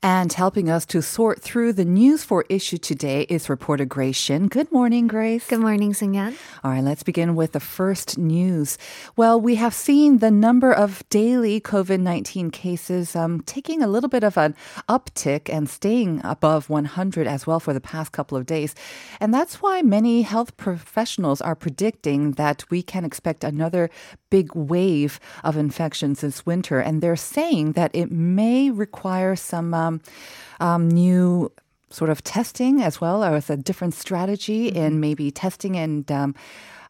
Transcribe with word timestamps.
And 0.00 0.32
helping 0.32 0.70
us 0.70 0.86
to 0.86 1.02
sort 1.02 1.42
through 1.42 1.72
the 1.72 1.84
news 1.84 2.22
for 2.22 2.44
issue 2.48 2.78
today 2.78 3.22
is 3.22 3.48
reporter 3.48 3.84
Grace 3.84 4.14
Shin. 4.14 4.46
Good 4.46 4.70
morning, 4.70 5.08
Grace. 5.08 5.48
Good 5.48 5.58
morning, 5.58 5.92
Sungyan. 5.92 6.36
All 6.62 6.70
right, 6.70 6.84
let's 6.84 7.02
begin 7.02 7.34
with 7.34 7.50
the 7.50 7.58
first 7.58 8.16
news. 8.16 8.78
Well, 9.16 9.40
we 9.40 9.56
have 9.56 9.74
seen 9.74 10.18
the 10.18 10.30
number 10.30 10.72
of 10.72 11.02
daily 11.10 11.60
COVID 11.60 11.98
19 11.98 12.52
cases 12.52 13.16
um, 13.16 13.40
taking 13.40 13.82
a 13.82 13.88
little 13.88 14.08
bit 14.08 14.22
of 14.22 14.38
an 14.38 14.54
uptick 14.88 15.52
and 15.52 15.68
staying 15.68 16.20
above 16.22 16.70
100 16.70 17.26
as 17.26 17.44
well 17.44 17.58
for 17.58 17.72
the 17.72 17.80
past 17.80 18.12
couple 18.12 18.38
of 18.38 18.46
days. 18.46 18.76
And 19.18 19.34
that's 19.34 19.60
why 19.60 19.82
many 19.82 20.22
health 20.22 20.56
professionals 20.56 21.40
are 21.40 21.56
predicting 21.56 22.32
that 22.32 22.64
we 22.70 22.84
can 22.84 23.04
expect 23.04 23.42
another 23.42 23.90
big 24.30 24.54
wave 24.54 25.18
of 25.42 25.56
infections 25.56 26.20
this 26.20 26.46
winter. 26.46 26.78
And 26.78 27.02
they're 27.02 27.16
saying 27.16 27.72
that 27.72 27.90
it 27.94 28.12
may 28.12 28.70
require 28.70 29.34
some 29.34 29.74
um, 29.88 30.00
um, 30.60 30.88
new 30.88 31.50
sort 31.90 32.10
of 32.10 32.22
testing 32.22 32.82
as 32.82 33.00
well, 33.00 33.24
or 33.24 33.32
with 33.32 33.50
a 33.50 33.56
different 33.56 33.94
strategy 33.94 34.68
in 34.68 34.92
Mm-hmm. 34.92 35.00
maybe 35.00 35.30
testing 35.30 35.76
and 35.76 36.10
um, 36.12 36.34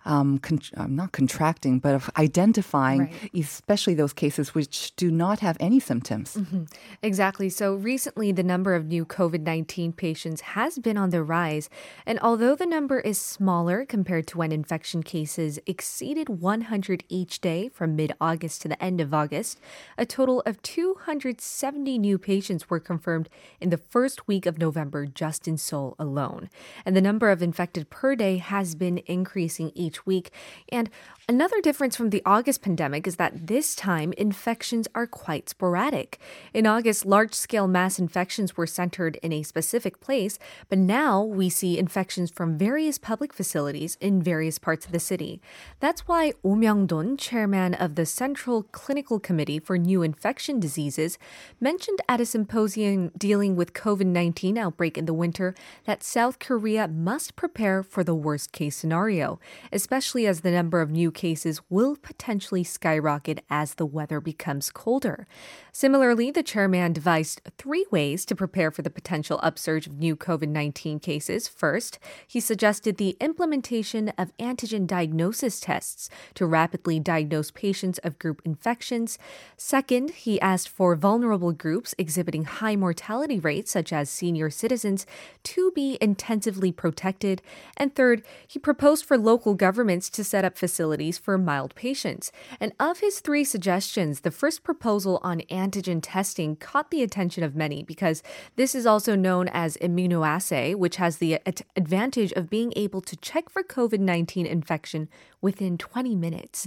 um, 0.08 0.38
con- 0.38 0.60
um, 0.76 0.96
not 0.96 1.12
contracting, 1.12 1.78
but 1.78 1.94
of 1.94 2.10
identifying, 2.16 3.00
Right. 3.00 3.30
especially 3.34 3.94
those 3.94 4.12
cases 4.14 4.54
which 4.54 4.96
do 4.96 5.10
not 5.10 5.40
have 5.40 5.56
any 5.60 5.78
symptoms. 5.78 6.34
Mm-hmm. 6.34 6.64
Exactly. 7.02 7.48
So 7.50 7.74
recently, 7.76 8.32
the 8.32 8.42
number 8.42 8.74
of 8.74 8.86
new 8.86 9.04
COVID 9.04 9.42
19 9.42 9.92
patients 9.92 10.40
has 10.56 10.78
been 10.78 10.96
on 10.96 11.10
the 11.10 11.22
rise. 11.22 11.68
And 12.06 12.18
although 12.20 12.56
the 12.56 12.66
number 12.66 12.98
is 13.00 13.18
smaller 13.20 13.84
compared 13.84 14.26
to 14.28 14.38
when 14.38 14.50
infection 14.50 15.02
cases 15.02 15.58
exceeded 15.66 16.28
100 16.28 17.04
each 17.08 17.40
day 17.40 17.68
from 17.68 17.94
mid 17.94 18.12
August 18.20 18.62
to 18.62 18.68
the 18.68 18.82
end 18.82 19.00
of 19.00 19.12
August, 19.12 19.60
a 19.98 20.06
total 20.06 20.42
of 20.46 20.60
270 20.62 21.98
new 21.98 22.18
patients 22.18 22.70
were 22.70 22.80
confirmed 22.80 23.28
in 23.60 23.68
the 23.70 23.76
first 23.76 24.26
week 24.26 24.46
of 24.46 24.58
November 24.58 25.04
just 25.06 25.46
in 25.46 25.58
Seoul 25.58 25.94
alone. 25.98 26.48
And 26.86 26.96
the 26.96 27.02
number 27.02 27.30
of 27.30 27.42
infected 27.42 27.90
per 27.90 28.16
day 28.16 28.38
has 28.38 28.74
been 28.74 28.98
increasing 29.06 29.70
each 29.74 29.97
week. 30.06 30.30
And 30.70 30.90
another 31.28 31.60
difference 31.60 31.96
from 31.96 32.10
the 32.10 32.22
August 32.24 32.62
pandemic 32.62 33.06
is 33.06 33.16
that 33.16 33.46
this 33.46 33.74
time 33.74 34.12
infections 34.16 34.88
are 34.94 35.06
quite 35.06 35.48
sporadic. 35.48 36.18
In 36.52 36.66
August, 36.66 37.06
large 37.06 37.34
scale 37.34 37.68
mass 37.68 37.98
infections 37.98 38.56
were 38.56 38.66
centered 38.66 39.16
in 39.22 39.32
a 39.32 39.42
specific 39.42 40.00
place, 40.00 40.38
but 40.68 40.78
now 40.78 41.22
we 41.22 41.48
see 41.48 41.78
infections 41.78 42.30
from 42.30 42.58
various 42.58 42.98
public 42.98 43.32
facilities 43.32 43.96
in 44.00 44.22
various 44.22 44.58
parts 44.58 44.86
of 44.86 44.92
the 44.92 45.00
city. 45.00 45.40
That's 45.80 46.08
why 46.08 46.32
Oh 46.44 46.54
Myung-don, 46.54 47.16
chairman 47.16 47.74
of 47.74 47.94
the 47.94 48.06
Central 48.06 48.64
Clinical 48.64 49.18
Committee 49.20 49.58
for 49.58 49.78
New 49.78 50.02
Infection 50.02 50.60
Diseases, 50.60 51.18
mentioned 51.60 52.00
at 52.08 52.20
a 52.20 52.26
symposium 52.26 53.10
dealing 53.16 53.56
with 53.56 53.72
COVID-19 53.72 54.56
outbreak 54.56 54.96
in 54.96 55.06
the 55.06 55.14
winter 55.14 55.54
that 55.84 56.02
South 56.02 56.38
Korea 56.38 56.88
must 56.88 57.36
prepare 57.36 57.82
for 57.82 58.02
the 58.04 58.14
worst 58.14 58.52
case 58.52 58.76
scenario, 58.76 59.38
especially 59.78 60.26
as 60.26 60.40
the 60.40 60.50
number 60.50 60.80
of 60.80 60.90
new 60.90 61.12
cases 61.12 61.60
will 61.70 61.94
potentially 61.94 62.64
skyrocket 62.64 63.44
as 63.48 63.74
the 63.74 63.86
weather 63.86 64.20
becomes 64.20 64.72
colder. 64.72 65.28
Similarly, 65.70 66.32
the 66.32 66.42
chairman 66.42 66.92
devised 66.92 67.40
three 67.56 67.86
ways 67.92 68.24
to 68.24 68.34
prepare 68.34 68.72
for 68.72 68.82
the 68.82 68.90
potential 68.90 69.38
upsurge 69.40 69.86
of 69.86 69.96
new 69.96 70.16
COVID 70.16 70.48
19 70.48 70.98
cases. 70.98 71.46
First, 71.46 72.00
he 72.26 72.40
suggested 72.40 72.96
the 72.96 73.16
implementation 73.20 74.08
of 74.18 74.36
antigen 74.38 74.84
diagnosis 74.84 75.60
tests 75.60 76.10
to 76.34 76.44
rapidly 76.44 76.98
diagnose 76.98 77.52
patients 77.52 77.98
of 77.98 78.18
group 78.18 78.42
infections. 78.44 79.16
Second, 79.56 80.10
he 80.10 80.40
asked 80.40 80.68
for 80.68 80.96
vulnerable 80.96 81.52
groups 81.52 81.94
exhibiting 81.98 82.46
high 82.46 82.74
mortality 82.74 83.38
rates, 83.38 83.70
such 83.70 83.92
as 83.92 84.10
senior 84.10 84.50
citizens, 84.50 85.06
to 85.44 85.70
be 85.70 85.96
intensively 86.00 86.72
protected. 86.72 87.42
And 87.76 87.94
third, 87.94 88.24
he 88.48 88.58
proposed 88.58 89.04
for 89.04 89.16
local 89.16 89.54
governments 89.54 89.67
to 89.72 90.24
set 90.24 90.44
up 90.44 90.56
facilities 90.56 91.18
for 91.18 91.36
mild 91.36 91.74
patients. 91.74 92.32
And 92.60 92.72
of 92.80 93.00
his 93.00 93.20
three 93.20 93.44
suggestions, 93.44 94.20
the 94.20 94.30
first 94.30 94.62
proposal 94.62 95.20
on 95.22 95.40
antigen 95.50 96.00
testing 96.02 96.56
caught 96.56 96.90
the 96.90 97.02
attention 97.02 97.42
of 97.42 97.56
many 97.56 97.82
because 97.82 98.22
this 98.56 98.74
is 98.74 98.86
also 98.86 99.14
known 99.16 99.48
as 99.48 99.76
immunoassay, 99.78 100.74
which 100.74 100.96
has 100.96 101.18
the 101.18 101.34
ad- 101.46 101.62
advantage 101.76 102.32
of 102.32 102.48
being 102.50 102.72
able 102.76 103.00
to 103.02 103.16
check 103.16 103.48
for 103.50 103.62
COVID 103.62 104.00
19 104.00 104.46
infection 104.46 105.08
within 105.40 105.78
20 105.78 106.14
minutes. 106.14 106.66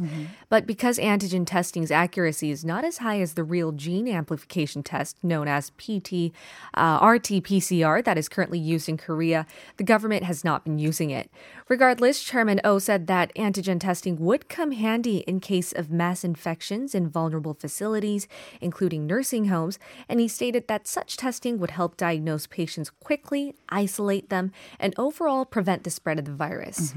But 0.49 0.65
because 0.65 0.97
antigen 0.97 1.45
testing's 1.45 1.91
accuracy 1.91 2.51
is 2.51 2.63
not 2.63 2.83
as 2.85 2.99
high 2.99 3.19
as 3.19 3.33
the 3.33 3.43
real 3.43 3.71
gene 3.71 4.07
amplification 4.07 4.83
test 4.83 5.17
known 5.23 5.47
as 5.47 5.71
PT, 5.71 6.31
uh, 6.75 6.99
RT 7.01 7.43
PCR 7.43 8.03
that 8.03 8.17
is 8.17 8.29
currently 8.29 8.59
used 8.59 8.87
in 8.87 8.97
Korea, 8.97 9.45
the 9.77 9.83
government 9.83 10.23
has 10.23 10.43
not 10.43 10.63
been 10.63 10.79
using 10.79 11.09
it. 11.09 11.29
Regardless, 11.67 12.21
Chairman 12.21 12.59
O 12.65 12.79
said 12.79 12.90
that 12.97 13.33
antigen 13.35 13.79
testing 13.79 14.17
would 14.19 14.49
come 14.49 14.71
handy 14.71 15.17
in 15.19 15.39
case 15.39 15.71
of 15.71 15.89
mass 15.91 16.23
infections 16.23 16.93
in 16.95 17.09
vulnerable 17.09 17.53
facilities, 17.53 18.27
including 18.59 19.05
nursing 19.07 19.45
homes, 19.45 19.79
and 20.09 20.19
he 20.19 20.27
stated 20.27 20.67
that 20.67 20.87
such 20.87 21.17
testing 21.17 21.59
would 21.59 21.71
help 21.71 21.97
diagnose 21.97 22.47
patients 22.47 22.89
quickly, 22.89 23.53
isolate 23.69 24.29
them, 24.29 24.51
and 24.79 24.93
overall 24.97 25.45
prevent 25.45 25.83
the 25.83 25.89
spread 25.89 26.19
of 26.19 26.25
the 26.25 26.31
virus. 26.33 26.93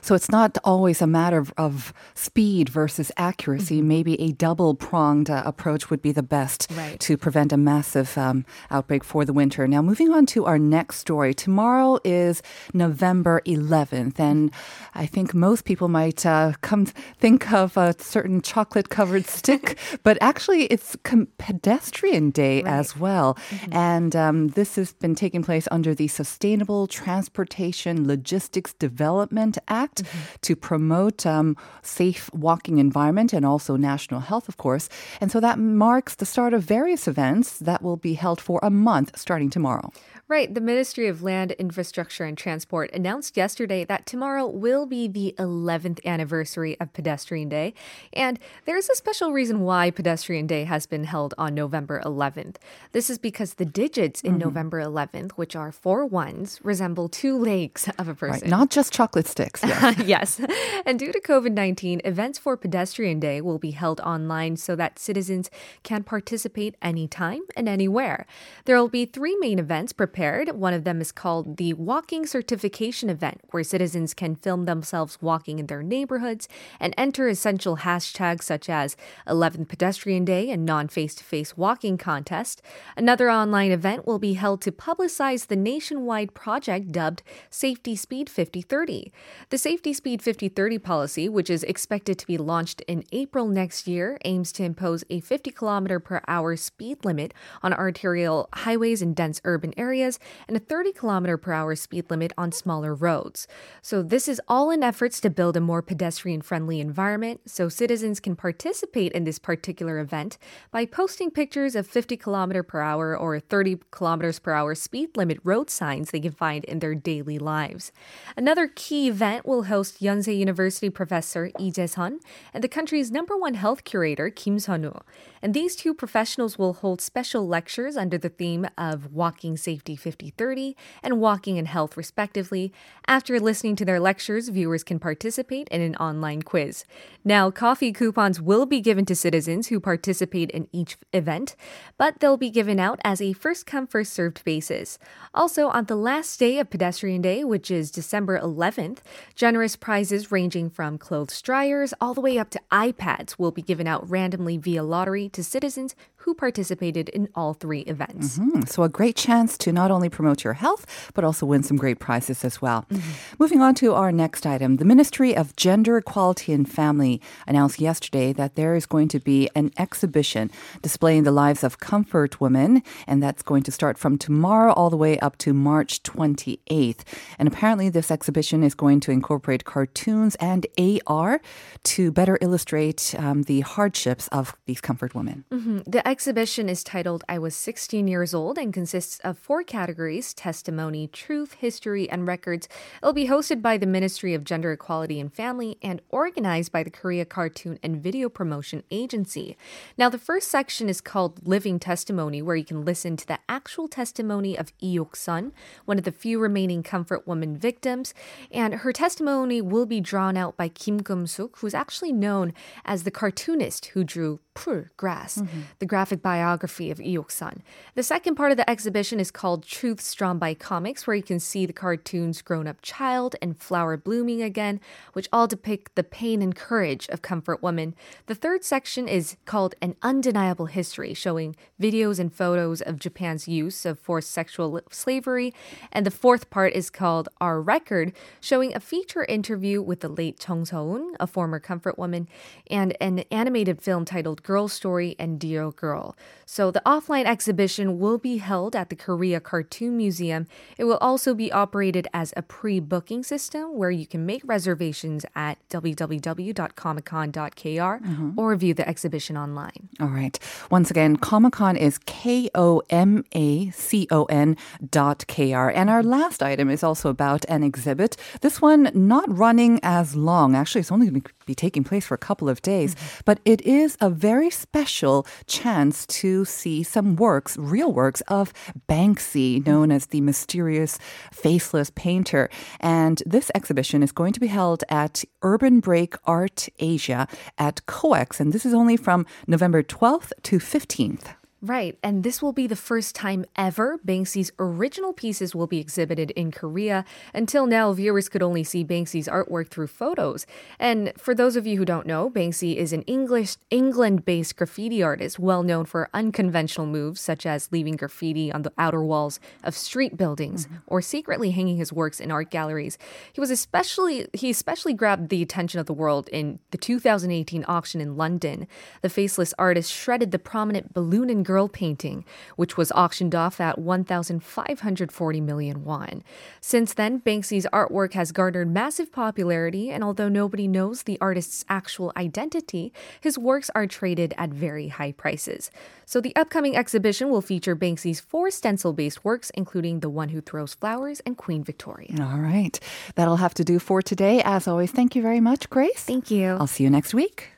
So 0.00 0.14
it's 0.14 0.30
not 0.30 0.58
always 0.64 1.02
a 1.02 1.06
matter 1.06 1.38
of, 1.38 1.52
of 1.56 1.92
speed 2.14 2.68
versus 2.68 3.10
accuracy. 3.16 3.82
Maybe 3.82 4.20
a 4.20 4.32
double 4.32 4.74
pronged 4.74 5.30
uh, 5.30 5.42
approach 5.44 5.90
would 5.90 6.02
be 6.02 6.12
the 6.12 6.22
best 6.22 6.68
Right. 6.76 6.98
to 7.00 7.16
prevent 7.16 7.52
a 7.52 7.56
massive 7.56 8.16
um, 8.18 8.44
outbreak 8.70 9.02
for 9.04 9.24
the 9.24 9.32
winter. 9.32 9.66
Now, 9.66 9.82
moving 9.82 10.12
on 10.12 10.26
to 10.26 10.44
our 10.46 10.58
next 10.58 10.98
story. 10.98 11.34
Tomorrow 11.34 11.98
is 12.04 12.42
November 12.74 13.40
11th, 13.46 14.18
and 14.20 14.50
I 14.94 15.06
think 15.06 15.34
most 15.38 15.64
people 15.64 15.88
might 15.88 16.26
uh, 16.26 16.52
come 16.60 16.86
think 16.86 17.52
of 17.52 17.76
a 17.76 17.94
certain 17.98 18.42
chocolate 18.42 18.88
covered 18.88 19.26
stick, 19.38 19.78
but 20.02 20.18
actually 20.20 20.64
it's 20.64 20.96
com- 21.04 21.28
pedestrian 21.38 22.30
day 22.30 22.62
as 22.62 22.96
well. 22.96 23.38
And 23.72 24.14
um, 24.16 24.48
this 24.48 24.76
has 24.76 24.92
been 24.92 25.14
taking 25.14 25.42
place 25.42 25.68
under 25.70 25.94
the 25.94 26.08
Sustainable 26.08 26.86
Transportation 26.86 28.06
Logistics 28.06 28.72
Development 28.74 29.56
Act 29.68 30.02
to 30.42 30.56
promote 30.56 31.24
um, 31.26 31.56
safe 31.82 32.30
walking 32.32 32.78
environment 32.78 33.32
and 33.32 33.44
also 33.44 33.76
national 33.76 34.20
health, 34.20 34.48
of 34.48 34.56
course. 34.56 34.88
And 35.20 35.30
so 35.30 35.40
that 35.40 35.58
marks 35.58 36.14
the 36.14 36.26
start 36.26 36.54
of 36.54 36.62
various 36.62 37.06
events 37.08 37.58
that 37.58 37.82
will 37.82 37.96
be 37.96 38.14
held 38.14 38.40
for 38.40 38.60
a 38.62 38.70
month 38.70 39.18
starting 39.18 39.50
tomorrow. 39.50 39.90
Right. 40.30 40.52
The 40.52 40.60
Ministry 40.60 41.06
of 41.06 41.22
Land, 41.22 41.52
Infrastructure 41.52 42.24
and 42.24 42.36
Transport 42.36 42.92
announced 42.92 43.38
yesterday 43.38 43.82
that 43.86 44.04
tomorrow 44.04 44.46
will 44.46 44.84
be 44.84 45.08
the 45.08 45.34
11th 45.38 46.04
anniversary 46.04 46.78
of 46.78 46.92
Pedestrian 46.92 47.48
Day. 47.48 47.72
And 48.12 48.38
there's 48.66 48.90
a 48.90 48.94
special 48.94 49.32
reason 49.32 49.60
why 49.60 49.90
Pedestrian 49.90 50.46
Day 50.46 50.64
has 50.64 50.84
been 50.84 51.04
held 51.04 51.32
on 51.38 51.54
November 51.54 52.02
11th. 52.04 52.56
This 52.92 53.08
is 53.08 53.16
because 53.16 53.54
the 53.54 53.64
digits 53.64 54.20
in 54.20 54.32
mm-hmm. 54.32 54.40
November 54.40 54.82
11th, 54.82 55.32
which 55.32 55.56
are 55.56 55.72
four 55.72 56.04
ones, 56.04 56.60
resemble 56.62 57.08
two 57.08 57.38
legs 57.38 57.88
of 57.98 58.06
a 58.06 58.14
person. 58.14 58.42
Right. 58.42 58.50
Not 58.50 58.68
just 58.68 58.92
chocolate 58.92 59.26
sticks. 59.26 59.62
Yes. 59.64 59.98
yes. 60.04 60.40
And 60.84 60.98
due 60.98 61.10
to 61.10 61.20
COVID 61.22 61.52
19, 61.52 62.02
events 62.04 62.38
for 62.38 62.54
Pedestrian 62.58 63.18
Day 63.18 63.40
will 63.40 63.58
be 63.58 63.70
held 63.70 63.98
online 64.02 64.58
so 64.58 64.76
that 64.76 64.98
citizens 64.98 65.50
can 65.82 66.04
participate 66.04 66.74
anytime 66.82 67.40
and 67.56 67.66
anywhere. 67.66 68.26
There 68.66 68.76
will 68.76 68.90
be 68.90 69.06
three 69.06 69.34
main 69.40 69.58
events 69.58 69.94
prepared. 69.94 70.17
One 70.18 70.74
of 70.74 70.82
them 70.82 71.00
is 71.00 71.12
called 71.12 71.58
the 71.58 71.74
Walking 71.74 72.26
Certification 72.26 73.08
Event, 73.08 73.40
where 73.52 73.62
citizens 73.62 74.14
can 74.14 74.34
film 74.34 74.64
themselves 74.64 75.22
walking 75.22 75.60
in 75.60 75.68
their 75.68 75.84
neighborhoods 75.84 76.48
and 76.80 76.92
enter 76.98 77.28
essential 77.28 77.76
hashtags 77.76 78.42
such 78.42 78.68
as 78.68 78.96
11th 79.28 79.68
Pedestrian 79.68 80.24
Day 80.24 80.50
and 80.50 80.66
non 80.66 80.88
face 80.88 81.14
to 81.14 81.22
face 81.22 81.56
walking 81.56 81.96
contest. 81.96 82.60
Another 82.96 83.30
online 83.30 83.70
event 83.70 84.08
will 84.08 84.18
be 84.18 84.32
held 84.32 84.60
to 84.62 84.72
publicize 84.72 85.46
the 85.46 85.54
nationwide 85.54 86.34
project 86.34 86.90
dubbed 86.90 87.22
Safety 87.48 87.94
Speed 87.94 88.28
5030. 88.28 89.12
The 89.50 89.58
Safety 89.58 89.92
Speed 89.92 90.20
5030 90.20 90.78
policy, 90.80 91.28
which 91.28 91.48
is 91.48 91.62
expected 91.62 92.18
to 92.18 92.26
be 92.26 92.38
launched 92.38 92.80
in 92.88 93.04
April 93.12 93.46
next 93.46 93.86
year, 93.86 94.18
aims 94.24 94.50
to 94.54 94.64
impose 94.64 95.04
a 95.10 95.20
50 95.20 95.52
km 95.52 96.02
per 96.02 96.20
hour 96.26 96.56
speed 96.56 97.04
limit 97.04 97.32
on 97.62 97.72
arterial 97.72 98.48
highways 98.52 99.00
in 99.00 99.14
dense 99.14 99.40
urban 99.44 99.72
areas 99.76 100.07
and 100.46 100.56
a 100.56 100.60
30 100.60 100.92
km 100.92 101.42
per 101.42 101.52
hour 101.52 101.74
speed 101.74 102.08
limit 102.08 102.32
on 102.38 102.52
smaller 102.52 102.94
roads. 102.94 103.48
So, 103.82 104.02
this 104.02 104.28
is 104.28 104.40
all 104.48 104.70
in 104.70 104.82
efforts 104.82 105.20
to 105.20 105.30
build 105.30 105.56
a 105.56 105.60
more 105.60 105.82
pedestrian 105.82 106.40
friendly 106.40 106.80
environment 106.80 107.40
so 107.46 107.68
citizens 107.68 108.20
can 108.20 108.36
participate 108.36 109.12
in 109.12 109.24
this 109.24 109.38
particular 109.38 109.98
event 109.98 110.38
by 110.70 110.86
posting 110.86 111.30
pictures 111.30 111.74
of 111.74 111.86
50 111.86 112.16
km 112.16 112.66
per 112.66 112.80
hour 112.80 113.16
or 113.16 113.40
30 113.40 113.76
km 113.90 114.42
per 114.42 114.52
hour 114.52 114.74
speed 114.74 115.16
limit 115.16 115.38
road 115.42 115.68
signs 115.68 116.10
they 116.10 116.20
can 116.20 116.32
find 116.32 116.64
in 116.64 116.78
their 116.78 116.94
daily 116.94 117.38
lives. 117.38 117.92
Another 118.36 118.68
key 118.68 119.08
event 119.08 119.46
will 119.46 119.64
host 119.64 120.00
Yonsei 120.00 120.38
University 120.38 120.90
professor 120.90 121.50
Lee 121.58 121.72
Jae-sun 121.72 122.20
and 122.54 122.62
the 122.62 122.68
country's 122.68 123.10
number 123.10 123.36
one 123.36 123.54
health 123.54 123.84
curator 123.84 124.30
Kim 124.30 124.58
Sun-woo. 124.58 125.00
And 125.42 125.54
these 125.54 125.76
two 125.76 125.94
professionals 125.94 126.58
will 126.58 126.74
hold 126.74 127.00
special 127.00 127.46
lectures 127.46 127.96
under 127.96 128.18
the 128.18 128.28
theme 128.28 128.66
of 128.76 129.12
Walking 129.12 129.56
Safety 129.56 129.96
5030 129.98 130.76
and 131.02 131.20
Walking 131.20 131.56
in 131.56 131.66
Health, 131.66 131.96
respectively. 131.96 132.72
After 133.06 133.38
listening 133.38 133.76
to 133.76 133.84
their 133.84 134.00
lectures, 134.00 134.48
viewers 134.48 134.82
can 134.82 134.98
participate 134.98 135.68
in 135.68 135.80
an 135.80 135.96
online 135.96 136.42
quiz. 136.42 136.84
Now, 137.24 137.50
coffee 137.50 137.92
coupons 137.92 138.40
will 138.40 138.64
be 138.64 138.80
given 138.80 139.04
to 139.06 139.14
citizens 139.14 139.68
who 139.68 139.80
participate 139.80 140.50
in 140.50 140.68
each 140.72 140.96
event, 141.12 141.56
but 141.98 142.20
they'll 142.20 142.36
be 142.36 142.50
given 142.50 142.80
out 142.80 143.00
as 143.04 143.20
a 143.20 143.32
first 143.32 143.66
come, 143.66 143.86
first 143.86 144.12
served 144.12 144.44
basis. 144.44 144.98
Also, 145.34 145.68
on 145.68 145.84
the 145.86 145.96
last 145.96 146.38
day 146.38 146.58
of 146.58 146.70
Pedestrian 146.70 147.20
Day, 147.20 147.44
which 147.44 147.70
is 147.70 147.90
December 147.90 148.38
11th, 148.38 148.98
generous 149.34 149.76
prizes 149.76 150.32
ranging 150.32 150.70
from 150.70 150.96
clothes 150.98 151.42
dryers 151.42 151.92
all 152.00 152.14
the 152.14 152.20
way 152.20 152.38
up 152.38 152.50
to 152.50 152.60
iPads 152.70 153.38
will 153.38 153.50
be 153.50 153.62
given 153.62 153.86
out 153.86 154.08
randomly 154.08 154.56
via 154.56 154.82
lottery 154.82 155.28
to 155.30 155.42
citizens 155.42 155.94
who 156.22 156.34
participated 156.34 157.08
in 157.08 157.28
all 157.34 157.54
three 157.54 157.80
events. 157.82 158.38
Mm-hmm. 158.38 158.62
So, 158.62 158.82
a 158.82 158.88
great 158.88 159.16
chance 159.16 159.56
to 159.58 159.72
not 159.72 159.87
only 159.90 160.08
promote 160.08 160.44
your 160.44 160.54
health, 160.54 161.10
but 161.14 161.24
also 161.24 161.46
win 161.46 161.62
some 161.62 161.76
great 161.76 161.98
prizes 161.98 162.44
as 162.44 162.60
well. 162.62 162.86
Mm-hmm. 162.90 163.10
Moving 163.38 163.60
on 163.60 163.74
to 163.76 163.94
our 163.94 164.12
next 164.12 164.46
item 164.46 164.76
the 164.76 164.84
Ministry 164.84 165.36
of 165.36 165.56
Gender 165.56 165.98
Equality 165.98 166.52
and 166.52 166.70
Family 166.70 167.20
announced 167.46 167.80
yesterday 167.80 168.32
that 168.32 168.54
there 168.54 168.74
is 168.74 168.86
going 168.86 169.08
to 169.08 169.18
be 169.18 169.48
an 169.54 169.72
exhibition 169.78 170.50
displaying 170.82 171.24
the 171.24 171.32
lives 171.32 171.64
of 171.64 171.78
comfort 171.78 172.40
women, 172.40 172.82
and 173.06 173.22
that's 173.22 173.42
going 173.42 173.62
to 173.64 173.72
start 173.72 173.98
from 173.98 174.18
tomorrow 174.18 174.72
all 174.72 174.90
the 174.90 174.96
way 174.96 175.18
up 175.20 175.38
to 175.38 175.52
March 175.52 176.02
28th. 176.02 177.00
And 177.38 177.48
apparently, 177.48 177.88
this 177.88 178.10
exhibition 178.10 178.62
is 178.62 178.74
going 178.74 179.00
to 179.00 179.10
incorporate 179.10 179.64
cartoons 179.64 180.36
and 180.36 180.66
AR 181.06 181.40
to 181.84 182.12
better 182.12 182.38
illustrate 182.40 183.14
um, 183.18 183.42
the 183.44 183.60
hardships 183.60 184.28
of 184.28 184.56
these 184.66 184.80
comfort 184.80 185.14
women. 185.14 185.44
Mm-hmm. 185.50 185.80
The 185.86 186.06
exhibition 186.06 186.68
is 186.68 186.84
titled 186.84 187.24
I 187.28 187.38
Was 187.38 187.54
16 187.54 188.08
Years 188.08 188.34
Old 188.34 188.58
and 188.58 188.72
consists 188.72 189.18
of 189.20 189.38
four 189.38 189.62
categories 189.68 190.34
testimony, 190.34 191.06
truth, 191.06 191.54
history, 191.54 192.10
and 192.10 192.26
records. 192.26 192.68
It'll 193.00 193.12
be 193.12 193.28
hosted 193.28 193.62
by 193.62 193.78
the 193.78 193.86
Ministry 193.86 194.34
of 194.34 194.42
Gender 194.42 194.72
Equality 194.72 195.20
and 195.20 195.32
Family 195.32 195.78
and 195.80 196.02
organized 196.08 196.72
by 196.72 196.82
the 196.82 196.90
Korea 196.90 197.24
Cartoon 197.24 197.78
and 197.82 198.02
Video 198.02 198.28
Promotion 198.28 198.82
Agency. 198.90 199.56
Now, 199.96 200.08
the 200.08 200.18
first 200.18 200.48
section 200.48 200.88
is 200.88 201.00
called 201.00 201.46
Living 201.46 201.78
Testimony, 201.78 202.42
where 202.42 202.56
you 202.56 202.64
can 202.64 202.84
listen 202.84 203.16
to 203.16 203.26
the 203.26 203.38
actual 203.48 203.86
testimony 203.86 204.58
of 204.58 204.72
Lee 204.82 204.88
Yuk-sun, 204.88 205.52
one 205.84 205.98
of 205.98 206.04
the 206.04 206.10
few 206.10 206.40
remaining 206.40 206.82
comfort 206.82 207.26
woman 207.26 207.56
victims. 207.56 208.14
And 208.50 208.74
her 208.74 208.92
testimony 208.92 209.60
will 209.60 209.86
be 209.86 210.00
drawn 210.00 210.36
out 210.36 210.56
by 210.56 210.68
Kim 210.68 211.00
Kum-suk, 211.00 211.58
who's 211.58 211.74
actually 211.74 212.12
known 212.12 212.54
as 212.84 213.04
the 213.04 213.10
cartoonist 213.10 213.86
who 213.86 214.02
drew 214.02 214.40
Pur, 214.54 214.90
grass, 214.96 215.36
mm-hmm. 215.36 215.60
the 215.78 215.86
graphic 215.86 216.20
biography 216.20 216.90
of 216.90 216.98
Lee 216.98 217.10
Yuk-sun. 217.10 217.62
The 217.94 218.02
second 218.02 218.34
part 218.34 218.50
of 218.50 218.56
the 218.56 218.68
exhibition 218.68 219.20
is 219.20 219.30
called 219.30 219.57
Truths 219.62 220.14
Drawn 220.14 220.38
by 220.38 220.54
Comics, 220.54 221.06
where 221.06 221.16
you 221.16 221.22
can 221.22 221.40
see 221.40 221.66
the 221.66 221.72
cartoon's 221.72 222.42
grown-up 222.42 222.78
child 222.82 223.36
and 223.40 223.60
flower 223.60 223.96
blooming 223.96 224.42
again, 224.42 224.80
which 225.12 225.28
all 225.32 225.46
depict 225.46 225.94
the 225.94 226.04
pain 226.04 226.42
and 226.42 226.54
courage 226.54 227.08
of 227.08 227.22
comfort 227.22 227.62
women. 227.62 227.94
The 228.26 228.34
third 228.34 228.64
section 228.64 229.08
is 229.08 229.36
called 229.44 229.74
An 229.80 229.96
Undeniable 230.02 230.66
History, 230.66 231.14
showing 231.14 231.56
videos 231.80 232.18
and 232.18 232.32
photos 232.32 232.80
of 232.80 232.98
Japan's 232.98 233.48
use 233.48 233.86
of 233.86 233.98
forced 233.98 234.30
sexual 234.30 234.80
slavery. 234.90 235.54
And 235.92 236.04
the 236.04 236.10
fourth 236.10 236.50
part 236.50 236.72
is 236.72 236.90
called 236.90 237.28
Our 237.40 237.60
Record, 237.60 238.12
showing 238.40 238.74
a 238.74 238.80
feature 238.80 239.24
interview 239.24 239.82
with 239.82 240.00
the 240.00 240.08
late 240.08 240.38
Chung 240.38 240.64
So-eun, 240.64 241.14
a 241.20 241.26
former 241.26 241.60
comfort 241.60 241.98
woman, 241.98 242.28
and 242.70 242.96
an 243.00 243.20
animated 243.30 243.80
film 243.80 244.04
titled 244.04 244.42
Girl 244.42 244.68
Story 244.68 245.16
and 245.18 245.38
Dear 245.38 245.70
Girl. 245.70 246.16
So 246.44 246.70
the 246.70 246.82
offline 246.86 247.24
exhibition 247.24 247.98
will 247.98 248.18
be 248.18 248.38
held 248.38 248.74
at 248.74 248.90
the 248.90 248.96
Korea 248.96 249.40
Cartoon 249.48 249.96
Museum. 249.96 250.46
It 250.76 250.84
will 250.84 250.98
also 250.98 251.32
be 251.32 251.50
operated 251.50 252.06
as 252.12 252.34
a 252.36 252.42
pre-booking 252.42 253.22
system 253.22 253.78
where 253.78 253.90
you 253.90 254.06
can 254.06 254.26
make 254.26 254.42
reservations 254.44 255.24
at 255.34 255.56
www.komacon.kr 255.70 258.02
mm-hmm. 258.02 258.38
or 258.38 258.54
view 258.56 258.74
the 258.74 258.86
exhibition 258.86 259.38
online. 259.38 259.88
All 260.00 260.08
right. 260.08 260.38
Once 260.70 260.90
again, 260.90 261.16
KOMACON 261.16 261.78
is 261.78 261.96
K 262.04 262.50
O 262.54 262.82
M 262.90 263.24
A 263.34 263.70
C 263.70 264.06
O 264.10 264.26
N 264.26 264.54
dot 264.90 265.26
K 265.28 265.54
R. 265.54 265.70
And 265.70 265.88
our 265.88 266.02
last 266.02 266.42
item 266.42 266.68
is 266.68 266.82
also 266.82 267.08
about 267.08 267.46
an 267.48 267.62
exhibit. 267.62 268.18
This 268.42 268.60
one 268.60 268.90
not 268.92 269.34
running 269.34 269.80
as 269.82 270.14
long. 270.14 270.54
Actually, 270.54 270.82
it's 270.82 270.92
only 270.92 271.08
going 271.08 271.22
to 271.22 271.32
be 271.48 271.54
taking 271.54 271.82
place 271.82 272.06
for 272.06 272.14
a 272.14 272.18
couple 272.28 272.48
of 272.48 272.62
days, 272.62 272.94
mm-hmm. 272.94 273.20
but 273.24 273.40
it 273.44 273.60
is 273.62 273.96
a 274.00 274.08
very 274.08 274.28
very 274.28 274.50
special 274.50 275.26
chance 275.46 276.06
to 276.06 276.44
see 276.44 276.82
some 276.82 277.16
works, 277.16 277.56
real 277.56 277.90
works 277.92 278.20
of 278.28 278.52
Banksy, 278.88 279.66
known 279.66 279.90
as 279.90 280.06
the 280.06 280.20
mysterious 280.20 280.98
faceless 281.32 281.90
painter. 281.90 282.48
And 282.78 283.22
this 283.26 283.50
exhibition 283.54 284.02
is 284.02 284.12
going 284.12 284.34
to 284.34 284.40
be 284.40 284.46
held 284.46 284.84
at 284.90 285.24
Urban 285.42 285.80
Break 285.80 286.14
Art 286.24 286.68
Asia 286.78 287.26
at 287.56 287.84
COEX. 287.86 288.38
And 288.38 288.52
this 288.52 288.64
is 288.64 288.74
only 288.74 288.98
from 288.98 289.26
November 289.46 289.82
12th 289.82 290.30
to 290.42 290.58
15th. 290.58 291.37
Right, 291.60 291.98
and 292.04 292.22
this 292.22 292.40
will 292.40 292.52
be 292.52 292.68
the 292.68 292.76
first 292.76 293.16
time 293.16 293.44
ever 293.56 293.98
Banksy's 294.06 294.52
original 294.60 295.12
pieces 295.12 295.56
will 295.56 295.66
be 295.66 295.80
exhibited 295.80 296.30
in 296.32 296.52
Korea. 296.52 297.04
Until 297.34 297.66
now, 297.66 297.92
viewers 297.92 298.28
could 298.28 298.44
only 298.44 298.62
see 298.62 298.84
Banksy's 298.84 299.26
artwork 299.26 299.66
through 299.68 299.88
photos. 299.88 300.46
And 300.78 301.12
for 301.18 301.34
those 301.34 301.56
of 301.56 301.66
you 301.66 301.76
who 301.76 301.84
don't 301.84 302.06
know, 302.06 302.30
Banksy 302.30 302.76
is 302.76 302.92
an 302.92 303.02
English 303.02 303.56
England-based 303.70 304.54
graffiti 304.54 305.02
artist 305.02 305.40
well 305.40 305.64
known 305.64 305.84
for 305.84 306.08
unconventional 306.14 306.86
moves 306.86 307.20
such 307.20 307.44
as 307.44 307.68
leaving 307.72 307.96
graffiti 307.96 308.52
on 308.52 308.62
the 308.62 308.72
outer 308.78 309.02
walls 309.02 309.40
of 309.64 309.74
street 309.74 310.16
buildings 310.16 310.66
mm-hmm. 310.66 310.76
or 310.86 311.02
secretly 311.02 311.50
hanging 311.50 311.76
his 311.76 311.92
works 311.92 312.20
in 312.20 312.30
art 312.30 312.50
galleries. 312.50 312.98
He 313.32 313.40
was 313.40 313.50
especially 313.50 314.28
he 314.32 314.50
especially 314.50 314.94
grabbed 314.94 315.28
the 315.28 315.42
attention 315.42 315.80
of 315.80 315.86
the 315.86 315.92
world 315.92 316.28
in 316.28 316.60
the 316.70 316.78
2018 316.78 317.64
auction 317.66 318.00
in 318.00 318.16
London. 318.16 318.68
The 319.02 319.10
faceless 319.10 319.52
artist 319.58 319.92
shredded 319.92 320.30
the 320.30 320.38
prominent 320.38 320.94
balloon 320.94 321.28
and 321.30 321.47
girl 321.48 321.66
painting, 321.66 322.26
which 322.56 322.76
was 322.76 322.92
auctioned 322.92 323.34
off 323.34 323.58
at 323.58 323.78
1,540 323.78 325.40
million 325.40 325.82
won. 325.82 326.22
Since 326.60 326.92
then, 326.92 327.22
Banksy's 327.22 327.66
artwork 327.72 328.12
has 328.12 328.32
garnered 328.32 328.68
massive 328.68 329.10
popularity, 329.10 329.90
and 329.90 330.04
although 330.04 330.28
nobody 330.28 330.68
knows 330.68 331.04
the 331.04 331.16
artist's 331.22 331.64
actual 331.70 332.12
identity, 332.18 332.92
his 333.18 333.38
works 333.38 333.70
are 333.74 333.86
traded 333.86 334.34
at 334.36 334.50
very 334.50 334.88
high 334.88 335.12
prices. 335.12 335.70
So 336.04 336.20
the 336.20 336.36
upcoming 336.36 336.76
exhibition 336.76 337.30
will 337.30 337.40
feature 337.40 337.74
Banksy's 337.74 338.20
four 338.20 338.50
stencil 338.50 338.92
based 338.92 339.24
works, 339.24 339.48
including 339.54 340.00
The 340.00 340.10
One 340.10 340.28
Who 340.28 340.42
Throws 340.42 340.74
Flowers 340.74 341.20
and 341.20 341.38
Queen 341.38 341.64
Victoria. 341.64 342.14
All 342.20 342.40
right. 342.40 342.78
That'll 343.14 343.36
have 343.36 343.54
to 343.54 343.64
do 343.64 343.78
for 343.78 344.02
today. 344.02 344.42
As 344.44 344.68
always, 344.68 344.90
thank 344.90 345.16
you 345.16 345.22
very 345.22 345.40
much, 345.40 345.70
Grace. 345.70 346.04
Thank 346.04 346.30
you. 346.30 346.58
I'll 346.60 346.66
see 346.66 346.84
you 346.84 346.90
next 346.90 347.14
week. 347.14 347.57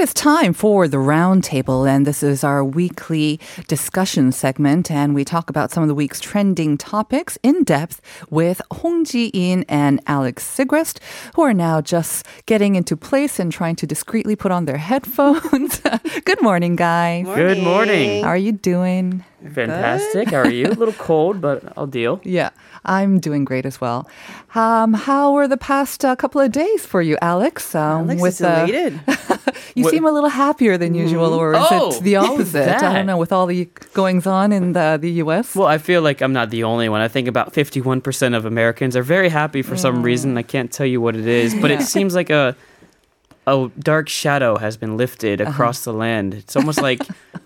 Is 0.00 0.14
time 0.14 0.54
for 0.54 0.88
the 0.88 0.96
roundtable, 0.96 1.86
and 1.86 2.06
this 2.06 2.22
is 2.22 2.42
our 2.42 2.64
weekly 2.64 3.38
discussion 3.68 4.32
segment. 4.32 4.90
And 4.90 5.14
we 5.14 5.26
talk 5.26 5.50
about 5.50 5.70
some 5.70 5.82
of 5.82 5.88
the 5.90 5.94
week's 5.94 6.20
trending 6.20 6.78
topics 6.78 7.38
in 7.42 7.64
depth 7.64 8.00
with 8.30 8.62
Hong 8.70 9.04
Ji-in 9.04 9.66
and 9.68 10.00
Alex 10.06 10.42
Sigrist, 10.42 11.00
who 11.34 11.42
are 11.42 11.52
now 11.52 11.82
just 11.82 12.24
getting 12.46 12.76
into 12.76 12.96
place 12.96 13.38
and 13.38 13.52
trying 13.52 13.76
to 13.76 13.86
discreetly 13.86 14.36
put 14.36 14.50
on 14.50 14.64
their 14.64 14.78
headphones. 14.90 15.82
Good 16.24 16.40
morning, 16.40 16.76
guys. 16.76 17.26
Good 17.26 17.58
morning. 17.58 18.22
How 18.22 18.30
are 18.30 18.38
you 18.38 18.52
doing? 18.52 19.22
Fantastic. 19.54 20.28
How 20.30 20.38
are 20.38 20.50
you? 20.50 20.66
A 20.70 20.74
little 20.74 20.94
cold, 20.94 21.40
but 21.40 21.72
I'll 21.76 21.86
deal. 21.86 22.20
Yeah, 22.24 22.50
I'm 22.84 23.18
doing 23.20 23.44
great 23.44 23.66
as 23.66 23.80
well. 23.80 24.08
Um, 24.54 24.92
how 24.94 25.32
were 25.32 25.48
the 25.48 25.56
past 25.56 26.04
uh, 26.04 26.14
couple 26.16 26.40
of 26.40 26.52
days 26.52 26.84
for 26.86 27.00
you, 27.02 27.16
Alex? 27.22 27.74
Um, 27.74 28.10
Alex 28.10 28.22
is 28.40 28.42
uh, 28.42 28.66
elated. 28.68 29.00
you 29.74 29.84
What- 29.84 29.90
seem 29.90 30.04
a 30.04 30.12
little 30.12 30.28
happier 30.30 30.76
than 30.76 30.94
usual, 30.94 31.32
or 31.34 31.54
is 31.54 31.66
Oh, 31.70 31.96
it 31.96 32.02
the 32.02 32.14
how's 32.20 32.28
opposite? 32.30 32.68
I 32.82 32.92
don't 32.94 33.06
know. 33.06 33.16
With 33.16 33.32
all 33.32 33.46
the 33.46 33.64
goings 33.94 34.26
on 34.26 34.52
in 34.52 34.72
the, 34.72 34.98
the 35.00 35.10
U.S. 35.24 35.54
Well, 35.56 35.68
I 35.68 35.78
feel 35.78 36.02
like 36.02 36.20
I'm 36.20 36.32
not 36.32 36.50
the 36.50 36.64
only 36.64 36.88
one. 36.88 37.00
I 37.00 37.08
think 37.08 37.28
about 37.28 37.52
51% 37.54 38.36
of 38.36 38.44
Americans 38.44 38.96
are 38.96 39.02
very 39.02 39.28
happy 39.28 39.62
for 39.62 39.76
some 39.76 40.02
reason. 40.02 40.36
I 40.38 40.42
can't 40.42 40.70
tell 40.72 40.86
you 40.86 41.00
what 41.00 41.16
it 41.16 41.26
is, 41.26 41.54
but 41.54 41.70
it 41.70 41.82
seems 41.82 42.14
like 42.14 42.30
a 42.30 42.54
a 43.46 43.68
dark 43.80 44.08
shadow 44.08 44.58
has 44.58 44.76
been 44.76 44.96
lifted 44.96 45.40
across 45.40 45.82
the 45.84 45.92
land. 45.92 46.34
It's 46.34 46.54
almost 46.56 46.80
like 46.82 47.00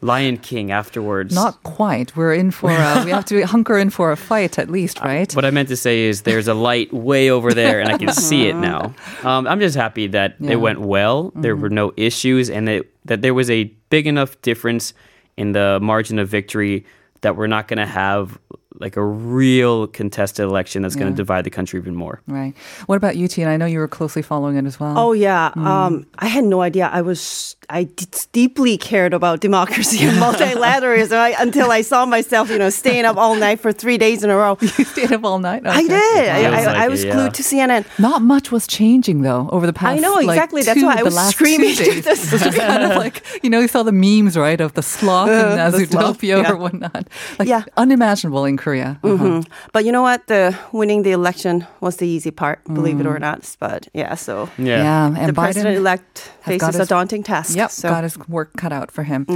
Lion 0.04 0.36
King 0.36 0.70
afterwards. 0.70 1.34
Not 1.34 1.62
quite. 1.62 2.14
We're 2.14 2.34
in 2.34 2.50
for 2.50 2.70
a, 2.70 3.02
we 3.04 3.10
have 3.10 3.24
to 3.26 3.40
hunker 3.54 3.78
in 3.78 3.88
for 3.90 4.12
a 4.12 4.16
fight 4.16 4.58
at 4.58 4.68
least, 4.70 5.00
right? 5.00 5.34
What 5.34 5.44
I 5.46 5.50
meant 5.50 5.68
to 5.70 5.76
say 5.76 6.04
is 6.04 6.22
there's 6.22 6.46
a 6.46 6.52
light 6.54 6.92
way 6.92 7.30
over 7.30 7.54
there, 7.54 7.80
and 7.80 7.88
I 7.90 7.96
can 7.96 8.12
see 8.12 8.46
it 8.48 8.54
now. 8.56 8.94
Um, 9.24 9.46
I'm 9.46 9.58
just 9.60 9.74
happy 9.76 10.06
that 10.08 10.36
Yeah. 10.38 10.52
it 10.52 10.56
went 10.60 10.80
well. 10.82 11.32
There 11.34 11.56
were 11.56 11.70
no 11.70 11.92
issues, 11.96 12.50
and 12.50 12.68
that 12.68 12.84
that 13.06 13.22
there 13.22 13.32
was 13.32 13.48
a 13.48 13.64
big 13.88 14.06
enough 14.06 14.40
difference 14.42 14.92
in 15.38 15.52
the 15.52 15.78
margin 15.80 16.18
of 16.18 16.28
victory 16.28 16.84
that 17.22 17.36
we're 17.36 17.46
not 17.46 17.66
going 17.68 17.78
to 17.78 17.86
have 17.86 18.38
like 18.80 18.96
a 18.96 19.04
real 19.04 19.86
contested 19.86 20.44
election 20.44 20.82
that's 20.82 20.96
going 20.96 21.10
to 21.10 21.16
divide 21.16 21.44
the 21.44 21.50
country 21.50 21.78
even 21.78 21.94
more. 21.94 22.20
right. 22.26 22.54
What 22.86 22.96
about 22.96 23.16
you, 23.16 23.28
T? 23.28 23.40
And 23.42 23.50
I 23.50 23.56
know 23.56 23.66
you 23.66 23.78
were 23.78 23.88
closely 23.88 24.20
following 24.22 24.56
it 24.56 24.64
as 24.66 24.80
well. 24.80 24.98
Oh 24.98 25.12
yeah, 25.12 25.52
um, 25.56 26.06
I 26.18 26.26
had 26.26 26.44
no 26.44 26.60
idea. 26.60 26.88
I 26.92 27.00
was 27.02 27.56
I 27.70 27.84
d- 27.84 28.06
deeply 28.32 28.76
cared 28.76 29.14
about 29.14 29.40
democracy 29.40 30.04
and 30.04 30.16
multilateralism 30.22 31.16
I, 31.16 31.34
until 31.40 31.70
I 31.70 31.82
saw 31.82 32.04
myself, 32.04 32.50
you 32.50 32.58
know, 32.58 32.70
staying 32.70 33.04
up 33.04 33.16
all 33.16 33.34
night 33.36 33.60
for 33.60 33.72
three 33.72 33.96
days 33.96 34.22
in 34.24 34.30
a 34.30 34.36
row. 34.36 34.58
you 34.60 34.68
stayed 34.68 35.12
up 35.12 35.24
all 35.24 35.38
night. 35.38 35.62
I 35.66 35.82
did. 35.82 35.92
I, 36.28 36.40
Feels 36.42 36.54
I, 36.54 36.64
like 36.66 36.76
I 36.76 36.86
it, 36.86 36.90
was 36.90 37.04
yeah. 37.04 37.12
glued 37.14 37.34
to 37.34 37.42
CNN. 37.42 37.86
Not 37.98 38.22
much 38.22 38.50
was 38.50 38.66
changing 38.66 39.22
though 39.22 39.48
over 39.50 39.66
the 39.66 39.72
past. 39.72 39.98
I 39.98 40.00
know, 40.00 40.14
like, 40.14 40.28
exactly. 40.36 40.62
That's 40.62 40.82
why 40.82 40.98
I 40.98 41.02
was 41.02 41.16
screaming 41.28 41.74
two 41.74 41.84
to 41.84 42.00
the 42.02 42.50
It 42.54 42.54
kind 42.56 42.82
of 42.82 42.96
like 42.96 43.24
you 43.42 43.50
know 43.50 43.60
you 43.60 43.68
saw 43.68 43.82
the 43.82 43.92
memes 43.92 44.36
right 44.36 44.60
of 44.60 44.74
the 44.74 44.82
sloth 44.94 45.28
in 45.28 45.58
uh, 45.58 45.70
the 45.70 45.78
Zootopia 45.78 46.42
yeah. 46.42 46.50
or 46.50 46.56
whatnot, 46.56 47.08
like 47.38 47.48
Yeah. 47.48 47.64
unimaginable 47.76 48.44
in 48.44 48.56
Korea. 48.64 48.98
Uh-huh. 49.04 49.24
Mhm. 49.24 49.46
But 49.74 49.84
you 49.84 49.92
know 49.92 50.02
what? 50.02 50.20
The 50.26 50.56
winning 50.72 51.02
the 51.04 51.12
election 51.12 51.66
was 51.80 51.96
the 51.96 52.06
easy 52.06 52.30
part, 52.30 52.58
believe 52.78 52.98
it 53.00 53.06
or 53.06 53.18
not. 53.18 53.34
But 53.60 53.88
yeah, 53.92 54.14
so 54.16 54.48
Yeah, 54.56 55.06
and 55.18 55.28
the 55.28 55.32
president 55.32 55.76
elect 55.76 56.30
has 56.46 56.58
got 56.58 56.72
faces 56.72 56.80
a 56.80 56.94
daunting 56.94 57.22
task. 57.22 57.56
Yep, 57.56 57.70
so. 57.70 57.88
got 57.88 58.02
his 58.04 58.16
work 58.28 58.50
cut 58.56 58.72
out 58.72 58.90
for 58.90 59.02
him. 59.04 59.26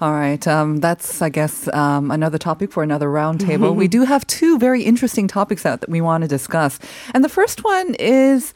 All 0.00 0.12
right, 0.12 0.44
um, 0.48 0.80
that's 0.80 1.20
I 1.22 1.28
guess 1.28 1.68
um, 1.74 2.10
another 2.10 2.38
topic 2.38 2.72
for 2.72 2.82
another 2.82 3.08
roundtable. 3.08 3.74
we 3.84 3.88
do 3.88 4.04
have 4.04 4.22
two 4.26 4.58
very 4.58 4.82
interesting 4.82 5.28
topics 5.28 5.66
out 5.66 5.80
that 5.80 5.90
we 5.90 6.00
want 6.00 6.22
to 6.24 6.28
discuss, 6.28 6.78
and 7.14 7.22
the 7.24 7.28
first 7.38 7.64
one 7.64 7.94
is 7.98 8.54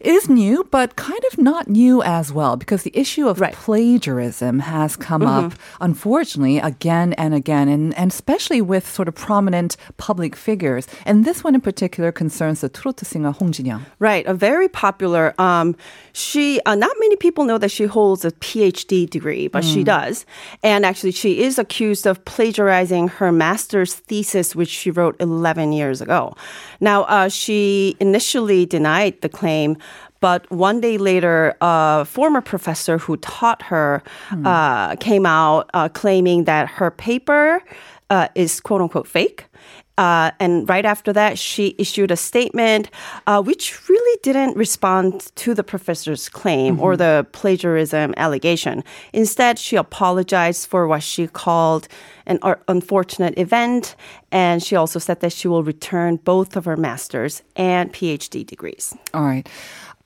Is 0.00 0.28
new, 0.28 0.66
but 0.70 0.96
kind 0.96 1.22
of 1.32 1.38
not 1.38 1.66
new 1.66 2.02
as 2.02 2.30
well, 2.30 2.56
because 2.56 2.82
the 2.82 2.92
issue 2.92 3.26
of 3.26 3.40
Right. 3.40 3.54
plagiarism 3.54 4.58
has 4.58 4.96
come 4.96 5.22
up, 5.22 5.54
unfortunately, 5.80 6.58
again 6.58 7.14
and 7.14 7.32
again, 7.32 7.68
and, 7.68 7.94
and 7.96 8.10
especially 8.12 8.60
with 8.60 8.86
sort 8.86 9.08
of 9.08 9.14
prominent 9.14 9.78
public 9.96 10.36
figures. 10.36 10.86
And 11.06 11.24
this 11.24 11.42
one 11.42 11.54
in 11.54 11.62
particular 11.62 12.12
concerns 12.12 12.60
the 12.60 12.68
트로트 12.68 13.06
singer 13.06 13.30
Hong 13.30 13.52
Jin-young. 13.52 13.86
Right, 13.98 14.26
a 14.26 14.34
very 14.34 14.68
popular. 14.68 15.32
Um, 15.38 15.74
she 16.12 16.60
uh, 16.66 16.74
not 16.74 16.94
many 17.00 17.16
people 17.16 17.44
know 17.46 17.56
that 17.56 17.70
she 17.70 17.86
holds 17.86 18.26
a 18.26 18.32
PhD 18.32 19.08
degree, 19.08 19.48
but 19.48 19.64
she 19.64 19.84
does. 19.84 20.26
And 20.62 20.84
actually, 20.84 21.12
she 21.12 21.42
is 21.44 21.58
accused 21.58 22.06
of 22.06 22.22
plagiarizing 22.26 23.08
her 23.08 23.32
master's 23.32 23.94
thesis, 23.94 24.54
which 24.54 24.68
she 24.68 24.90
wrote 24.90 25.16
11 25.18 25.72
years 25.72 26.02
ago. 26.02 26.34
Now, 26.80 27.04
uh, 27.04 27.28
she 27.28 27.96
initially 28.00 28.66
denied 28.66 29.22
the 29.22 29.30
claim. 29.30 29.78
But 30.19 30.49
one 30.51 30.81
day 30.81 30.97
later, 30.97 31.55
a 31.61 32.05
former 32.05 32.41
professor 32.41 32.97
who 32.97 33.17
taught 33.17 33.61
her 33.63 34.03
uh, 34.45 34.95
came 34.97 35.25
out 35.25 35.69
uh, 35.73 35.89
claiming 35.89 36.43
that 36.45 36.67
her 36.67 36.91
paper 36.91 37.63
uh, 38.09 38.27
is 38.35 38.59
quote 38.59 38.81
unquote 38.81 39.07
fake. 39.07 39.45
Uh, 39.99 40.31
and 40.39 40.67
right 40.69 40.85
after 40.85 41.11
that, 41.11 41.37
she 41.37 41.75
issued 41.77 42.09
a 42.09 42.15
statement 42.15 42.89
uh, 43.27 43.41
which 43.43 43.89
really 43.89 44.19
didn't 44.23 44.55
respond 44.55 45.29
to 45.35 45.53
the 45.53 45.63
professor's 45.63 46.29
claim 46.29 46.79
or 46.79 46.95
the 46.95 47.27
plagiarism 47.33 48.13
allegation. 48.15 48.81
Instead, 49.11 49.59
she 49.59 49.75
apologized 49.75 50.67
for 50.67 50.87
what 50.87 51.03
she 51.03 51.27
called 51.27 51.89
an 52.27 52.39
unfortunate 52.69 53.37
event. 53.37 53.97
And 54.31 54.63
she 54.63 54.77
also 54.77 54.99
said 54.99 55.19
that 55.19 55.33
she 55.33 55.49
will 55.49 55.63
return 55.63 56.15
both 56.15 56.55
of 56.55 56.63
her 56.63 56.77
master's 56.77 57.43
and 57.57 57.91
PhD 57.91 58.45
degrees. 58.45 58.95
All 59.13 59.23
right. 59.23 59.49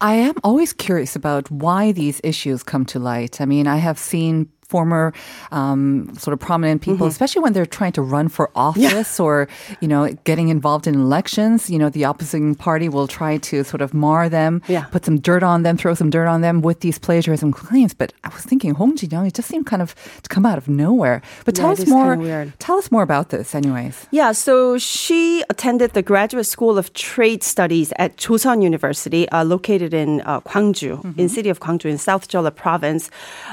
I 0.02 0.16
am 0.16 0.34
always 0.44 0.74
curious 0.74 1.16
about 1.16 1.52
why 1.52 1.92
these 1.92 2.20
issues 2.24 2.64
come 2.64 2.84
to 2.86 3.00
light. 3.00 3.40
I 3.40 3.46
mean, 3.46 3.68
I 3.68 3.78
have 3.78 4.00
seen 4.00 4.50
former 4.68 5.14
um, 5.52 6.10
sort 6.18 6.34
of 6.34 6.40
prominent 6.40 6.82
people, 6.82 7.08
especially 7.08 7.42
when 7.42 7.54
they're 7.54 7.66
trying 7.66 7.92
to 7.94 8.02
run 8.02 8.28
for 8.30 8.50
office 8.56 9.20
or, 9.20 9.48
you 9.82 9.88
know, 9.88 10.08
getting 10.24 10.50
involved 10.50 10.88
in 10.88 10.96
elections. 10.96 11.70
You 11.70 11.80
know, 11.80 11.90
the 11.90 12.04
opposing 12.04 12.56
party 12.56 12.90
will 12.90 13.08
try 13.08 13.38
to 13.38 13.64
sort 13.64 13.82
of 13.82 13.94
mar 13.94 14.30
them, 14.30 14.62
Yeah. 14.68 14.86
put 14.92 15.06
some 15.06 15.20
dirt 15.20 15.44
on 15.44 15.64
them, 15.64 15.78
throw 15.78 15.94
some 15.94 16.10
dirt 16.10 16.28
on 16.28 16.42
them 16.42 16.62
with 16.62 16.80
these 16.82 16.98
plagiarism 17.00 17.52
claims. 17.54 17.94
But 17.94 18.14
I 18.24 18.30
was 18.30 18.44
thinking, 18.44 18.74
Hong 18.76 18.96
Jin-young, 18.96 19.26
it 19.28 19.34
just 19.34 19.48
seemed 19.50 19.66
kind 19.66 19.82
of 19.82 19.96
to 20.24 20.30
come 20.30 20.46
out 20.46 20.58
of 20.58 20.68
nowhere. 20.68 21.22
But 21.46 21.56
tell 21.56 21.68
Yeah, 21.76 21.84
us 21.84 21.88
more. 21.88 22.16
weird. 22.16 22.54
Tell 22.60 22.78
us 22.78 22.92
more 22.92 23.04
about 23.04 23.30
this, 23.30 23.54
anyways. 23.56 24.08
Yeah, 24.12 24.32
so 24.32 24.78
she 24.78 25.44
attended 25.50 25.94
the 25.94 26.02
Graduate 26.02 26.46
School 26.46 26.78
of 26.78 26.94
Trade 26.94 27.44
Studies 27.44 27.94
at 28.00 28.18
Chosun 28.18 28.62
University, 28.64 29.28
uh, 29.30 29.44
located 29.44 29.94
in 29.94 30.22
uh, 30.22 30.40
Gwangju, 30.42 31.18
in 31.18 31.30
city 31.30 31.50
of 31.50 31.60
Gwangju 31.60 31.86
in 31.90 31.98
South 31.98 32.28
Jeolla 32.28 32.52
Province. 32.56 33.10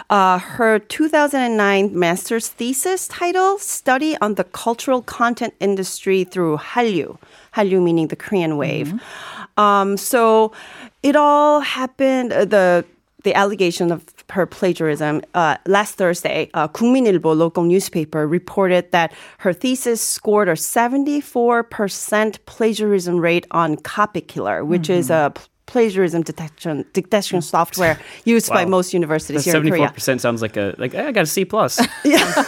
Uh, 0.09 0.39
her 0.39 0.79
2009 1.00 1.98
master's 1.98 2.48
thesis 2.48 3.08
title, 3.08 3.58
Study 3.58 4.18
on 4.22 4.36
the 4.36 4.44
Cultural 4.44 5.02
Content 5.02 5.54
Industry 5.60 6.24
through 6.24 6.58
Hallyu. 6.58 7.18
Hallyu 7.54 7.82
meaning 7.84 8.08
the 8.08 8.16
Korean 8.16 8.58
wave. 8.58 8.94
Um, 9.58 9.98
so 9.98 10.52
it 11.04 11.16
all 11.16 11.62
happened, 11.62 12.34
uh, 12.34 12.46
the 12.46 12.86
the 13.24 13.34
allegation 13.34 13.92
of 13.92 14.06
her 14.30 14.46
plagiarism 14.46 15.22
uh, 15.34 15.58
last 15.66 15.96
Thursday, 15.96 16.50
uh, 16.54 16.68
국민일보 16.68 17.36
local 17.36 17.64
newspaper 17.64 18.28
reported 18.28 18.92
that 18.92 19.12
her 19.40 19.52
thesis 19.52 20.00
scored 20.00 20.48
a 20.48 20.54
74% 20.54 22.38
plagiarism 22.46 23.18
rate 23.18 23.48
on 23.50 23.78
Copykiller, 23.78 24.66
which 24.66 24.90
is 24.90 25.10
a 25.10 25.32
pl- 25.34 25.44
plagiarism 25.71 26.23
detection 26.23 26.85
detection 26.93 27.39
mm. 27.39 27.43
software 27.57 27.97
used 28.25 28.49
by 28.57 28.65
most 28.77 28.93
universities 28.93 29.45
The 29.45 29.51
here 29.51 29.57
in 29.57 29.63
seventy-four 29.63 29.87
Korea. 29.87 29.95
percent 29.99 30.21
sounds 30.21 30.41
like 30.43 30.57
a 30.57 30.75
like 30.83 30.95
I 30.95 31.13
got 31.13 31.25
a 31.31 31.33
C 31.37 31.45
plus. 31.45 31.73
yeah. 32.05 32.45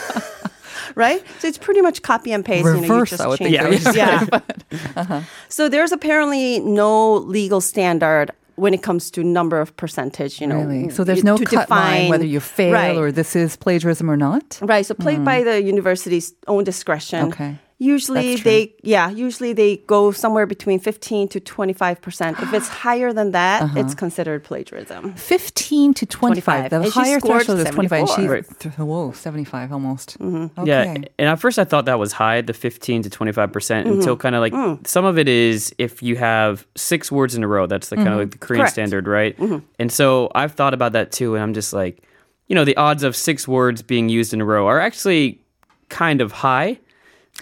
Right? 0.95 1.23
So 1.39 1.49
it's 1.49 1.59
pretty 1.67 1.81
much 1.81 2.03
copy 2.03 2.33
and 2.37 2.45
paste. 2.45 2.67
Reverse, 2.67 2.83
you 2.83 2.89
know, 2.89 2.99
you 2.99 3.07
just 3.07 3.23
I 3.23 3.27
would 3.29 3.39
change 3.39 3.57
think. 3.57 3.87
it. 3.87 3.97
Yeah, 3.97 4.27
yeah. 4.33 5.01
Uh-huh. 5.01 5.21
So 5.49 5.69
there's 5.69 5.93
apparently 5.93 6.61
no 6.61 7.17
legal 7.39 7.61
standard 7.61 8.27
when 8.57 8.75
it 8.75 8.83
comes 8.83 9.11
to 9.11 9.25
number 9.25 9.59
of 9.61 9.75
percentage, 9.77 10.41
you 10.41 10.47
know. 10.47 10.61
Really? 10.61 10.85
Mm, 10.89 10.93
so 10.93 11.05
there's 11.05 11.19
you- 11.19 11.25
no 11.33 11.37
to 11.39 11.45
cut 11.45 11.71
line 11.71 11.93
define- 11.93 12.11
whether 12.11 12.27
you 12.27 12.41
fail 12.41 12.75
Right. 12.75 12.97
or 12.97 13.11
this 13.13 13.35
is 13.35 13.57
plagiarism 13.57 14.11
or 14.11 14.17
not? 14.17 14.59
Right. 14.61 14.85
So 14.85 14.95
played 14.95 15.25
by 15.25 15.41
mm. 15.41 15.45
the 15.45 15.63
university's 15.63 16.35
own 16.47 16.65
discretion. 16.65 17.21
Mm. 17.27 17.33
Okay. 17.33 17.53
Usually 17.83 18.37
they 18.37 18.75
yeah, 18.83 19.11
usually 19.11 19.53
they 19.53 19.79
go 19.89 20.13
somewhere 20.13 20.47
between 20.47 20.79
15 20.79 21.29
to 21.29 21.41
25%. 21.41 22.43
If 22.43 22.53
it's 22.55 22.69
higher 22.85 23.13
than 23.13 23.33
that, 23.33 23.63
Uh-huh. 23.63 23.81
it's 23.81 23.95
considered 23.95 24.45
plagiarism. 24.45 25.15
15 25.15 25.95
to 25.95 26.07
25. 26.07 26.71
25. 26.71 26.71
The 26.71 26.77
And 26.77 26.93
higher 26.93 27.19
scored 27.19 27.43
threshold 27.47 27.59
is 27.67 27.71
25. 27.75 28.01
And 28.01 28.09
she, 28.11 28.29
Right. 28.29 28.45
th- 28.61 28.75
whoa, 28.79 29.13
75 29.13 29.73
almost. 29.73 30.19
Mm-hmm. 30.19 30.61
Okay. 30.61 30.69
Yeah, 30.71 30.95
and 31.19 31.29
at 31.29 31.39
first 31.41 31.59
I 31.59 31.65
thought 31.65 31.87
that 31.87 31.99
was 31.99 32.13
high, 32.13 32.41
the 32.41 32.53
15 32.55 33.03
to 33.03 33.11
25 33.11 33.53
percent, 33.53 33.89
until 33.89 34.17
kind 34.17 34.35
of 34.37 34.41
like 34.41 34.55
some 34.87 35.05
of 35.05 35.19
it 35.19 35.29
is 35.29 35.75
if 35.79 36.03
you 36.03 36.15
have 36.17 36.67
six 36.77 37.11
words 37.11 37.35
in 37.35 37.43
a 37.43 37.49
row. 37.49 37.67
That's 37.67 37.89
the 37.89 37.97
kind 37.97 38.09
of 38.09 38.19
like 38.19 38.31
the 38.31 38.39
Korean 38.39 38.61
Correct. 38.63 38.73
standard, 38.75 39.09
right? 39.09 39.37
And 39.79 39.91
so 39.91 40.31
I've 40.35 40.53
thought 40.53 40.75
about 40.75 40.93
that 40.93 41.11
too, 41.13 41.35
and 41.35 41.43
I'm 41.43 41.55
just 41.55 41.73
like, 41.73 42.03
you 42.49 42.55
know, 42.55 42.65
the 42.65 42.77
odds 42.77 43.03
of 43.03 43.17
six 43.17 43.49
words 43.49 43.83
being 43.83 44.09
used 44.09 44.33
in 44.35 44.41
a 44.41 44.45
row 44.45 44.67
are 44.69 44.79
actually 44.81 45.41
kind 45.89 46.21
of 46.21 46.31
high. 46.33 46.79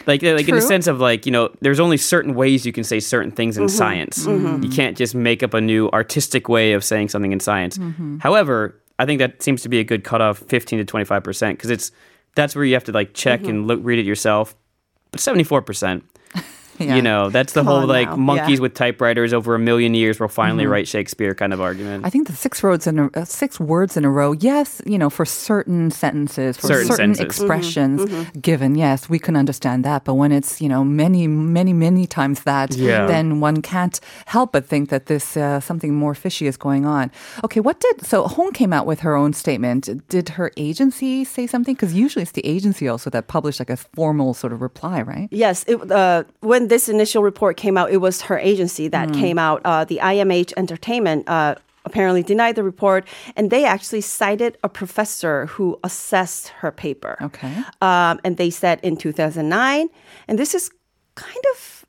Like, 0.06 0.22
like 0.22 0.48
in 0.48 0.54
the 0.54 0.62
sense 0.62 0.86
of 0.86 1.00
like, 1.00 1.26
you 1.26 1.32
know, 1.32 1.50
there's 1.60 1.80
only 1.80 1.96
certain 1.96 2.34
ways 2.34 2.64
you 2.64 2.72
can 2.72 2.84
say 2.84 3.00
certain 3.00 3.30
things 3.30 3.56
in 3.56 3.64
mm-hmm. 3.64 3.76
science. 3.76 4.24
Mm-hmm. 4.24 4.62
You 4.62 4.70
can't 4.70 4.96
just 4.96 5.14
make 5.14 5.42
up 5.42 5.52
a 5.52 5.60
new 5.60 5.90
artistic 5.90 6.48
way 6.48 6.72
of 6.72 6.84
saying 6.84 7.10
something 7.10 7.32
in 7.32 7.40
science. 7.40 7.76
Mm-hmm. 7.76 8.18
However, 8.18 8.80
I 8.98 9.06
think 9.06 9.18
that 9.18 9.42
seems 9.42 9.62
to 9.62 9.68
be 9.68 9.78
a 9.78 9.84
good 9.84 10.04
cutoff, 10.04 10.38
15 10.38 10.78
to 10.78 10.84
25 10.84 11.22
percent, 11.22 11.58
because 11.58 11.70
it's 11.70 11.92
that's 12.34 12.54
where 12.54 12.64
you 12.64 12.74
have 12.74 12.84
to 12.84 12.92
like 12.92 13.14
check 13.14 13.44
and 13.44 13.66
look, 13.66 13.80
read 13.82 13.98
it 13.98 14.06
yourself. 14.06 14.54
But 15.10 15.20
74 15.20 15.62
percent. 15.62 16.04
Yeah. 16.80 16.96
You 16.96 17.02
know, 17.02 17.28
that's 17.28 17.52
the 17.52 17.60
Come 17.60 17.66
whole 17.66 17.86
like 17.86 18.08
now. 18.08 18.16
monkeys 18.16 18.58
Yeah. 18.58 18.62
with 18.62 18.74
typewriters 18.74 19.34
over 19.34 19.54
a 19.54 19.58
million 19.58 19.92
years 19.94 20.18
will 20.18 20.28
finally 20.28 20.66
write 20.66 20.88
Shakespeare 20.88 21.34
kind 21.34 21.52
of 21.52 21.60
argument. 21.60 22.06
I 22.06 22.10
think 22.10 22.26
the 22.26 22.32
six 22.32 22.62
words 22.62 22.86
in 22.86 22.98
a, 22.98 23.10
uh, 23.14 23.24
six 23.26 23.60
words 23.60 23.96
in 23.98 24.04
a 24.06 24.10
row. 24.10 24.32
Yes, 24.32 24.80
you 24.86 24.96
know, 24.96 25.10
for 25.10 25.26
certain 25.26 25.90
sentences, 25.90 26.56
for 26.56 26.68
Certain 26.68 26.86
certain, 26.86 27.14
sentences. 27.14 27.26
expressions 27.26 28.00
given, 28.40 28.76
yes, 28.76 29.10
we 29.10 29.18
can 29.18 29.36
understand 29.36 29.84
that. 29.84 30.04
But 30.04 30.14
when 30.14 30.32
it's 30.32 30.60
you 30.62 30.68
know 30.70 30.82
many, 30.82 31.26
many, 31.26 31.74
many 31.74 32.06
times 32.06 32.44
that, 32.44 32.74
Yeah. 32.74 33.06
then 33.06 33.40
one 33.40 33.60
can't 33.60 34.00
help 34.24 34.52
but 34.52 34.64
think 34.66 34.88
that 34.88 35.04
this 35.04 35.36
uh, 35.36 35.60
something 35.60 35.94
more 35.94 36.14
fishy 36.14 36.46
is 36.46 36.56
going 36.56 36.86
on. 36.86 37.10
Okay, 37.44 37.60
what 37.60 37.78
did 37.80 38.06
so 38.06 38.26
Hong 38.26 38.52
came 38.52 38.72
out 38.72 38.86
with 38.86 39.00
her 39.00 39.14
own 39.16 39.34
statement? 39.34 39.88
Did 40.08 40.30
her 40.30 40.50
agency 40.56 41.24
say 41.24 41.46
something? 41.46 41.74
Because 41.74 41.92
usually 41.92 42.22
it's 42.22 42.32
the 42.32 42.46
agency 42.46 42.88
also 42.88 43.10
that 43.10 43.26
published 43.26 43.60
like 43.60 43.68
a 43.70 43.76
formal 43.76 44.32
sort 44.32 44.52
of 44.54 44.62
reply, 44.62 45.02
right? 45.02 45.28
Yes, 45.30 45.64
it, 45.68 45.76
uh, 45.92 46.24
when 46.40 46.68
this 46.70 46.88
initial 46.88 47.22
report 47.22 47.58
came 47.58 47.76
out, 47.76 47.90
it 47.90 47.98
was 47.98 48.22
her 48.22 48.38
agency 48.38 48.88
that 48.88 49.12
came 49.12 49.38
out. 49.38 49.60
Uh, 49.64 49.84
the 49.84 49.98
IMH 50.02 50.54
Entertainment 50.56 51.28
uh, 51.28 51.56
apparently 51.84 52.22
denied 52.22 52.56
the 52.56 52.62
report, 52.62 53.06
and 53.36 53.50
they 53.50 53.64
actually 53.64 54.00
cited 54.00 54.56
a 54.62 54.68
professor 54.68 55.46
who 55.46 55.78
assessed 55.84 56.48
her 56.48 56.70
paper. 56.70 57.18
Okay. 57.20 57.52
Um, 57.82 58.20
and 58.24 58.36
they 58.36 58.50
said 58.50 58.80
in 58.82 58.96
2009, 58.96 59.88
and 60.28 60.38
this 60.38 60.54
is 60.54 60.70
kind 61.14 61.44
of 61.52 61.84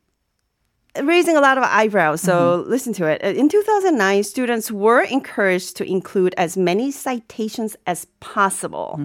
raising 1.06 1.38
a 1.38 1.42
lot 1.42 1.58
of 1.58 1.64
eyebrows. 1.64 2.22
So 2.22 2.66
listen 2.68 2.94
to 2.94 3.06
it. 3.06 3.22
In 3.22 3.48
2009, 3.48 4.24
students 4.24 4.72
were 4.72 5.02
encouraged 5.02 5.78
to 5.78 5.86
include 5.86 6.34
as 6.38 6.58
many 6.58 6.92
citations 6.92 7.78
as 7.88 8.06
possible 8.20 9.00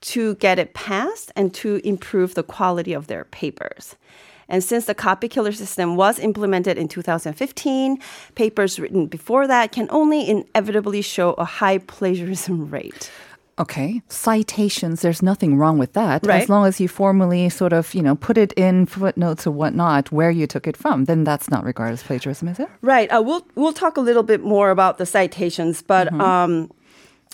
to 0.00 0.34
get 0.36 0.58
it 0.58 0.74
passed 0.74 1.32
and 1.34 1.54
to 1.54 1.80
improve 1.84 2.34
the 2.34 2.42
quality 2.42 2.92
of 2.92 3.06
their 3.06 3.24
papers. 3.24 3.96
And 4.48 4.64
since 4.64 4.86
the 4.86 4.94
copy 4.94 5.28
killer 5.28 5.52
system 5.52 5.96
was 5.96 6.18
implemented 6.18 6.78
in 6.78 6.88
2015, 6.88 7.98
papers 8.34 8.80
written 8.80 9.06
before 9.06 9.46
that 9.46 9.72
can 9.72 9.88
only 9.90 10.28
inevitably 10.28 11.02
show 11.02 11.32
a 11.34 11.44
high 11.44 11.78
plagiarism 11.78 12.70
rate. 12.70 13.10
Okay. 13.58 14.02
Citations, 14.08 15.02
there's 15.02 15.20
nothing 15.20 15.56
wrong 15.56 15.78
with 15.78 15.92
that. 15.94 16.24
Right. 16.24 16.42
As 16.42 16.48
long 16.48 16.64
as 16.66 16.80
you 16.80 16.86
formally 16.86 17.48
sort 17.48 17.72
of, 17.72 17.92
you 17.92 18.02
know, 18.02 18.14
put 18.14 18.38
it 18.38 18.52
in 18.52 18.86
footnotes 18.86 19.46
or 19.46 19.50
whatnot 19.50 20.12
where 20.12 20.30
you 20.30 20.46
took 20.46 20.66
it 20.66 20.76
from, 20.76 21.06
then 21.06 21.24
that's 21.24 21.50
not 21.50 21.64
regarded 21.64 21.94
as 21.94 22.02
plagiarism, 22.02 22.48
is 22.48 22.60
it? 22.60 22.68
Right. 22.82 23.10
Uh, 23.10 23.20
we'll 23.20 23.46
we'll 23.56 23.72
talk 23.72 23.96
a 23.96 24.00
little 24.00 24.22
bit 24.22 24.42
more 24.42 24.70
about 24.70 24.98
the 24.98 25.06
citations, 25.06 25.82
but 25.82 26.12
um, 26.20 26.70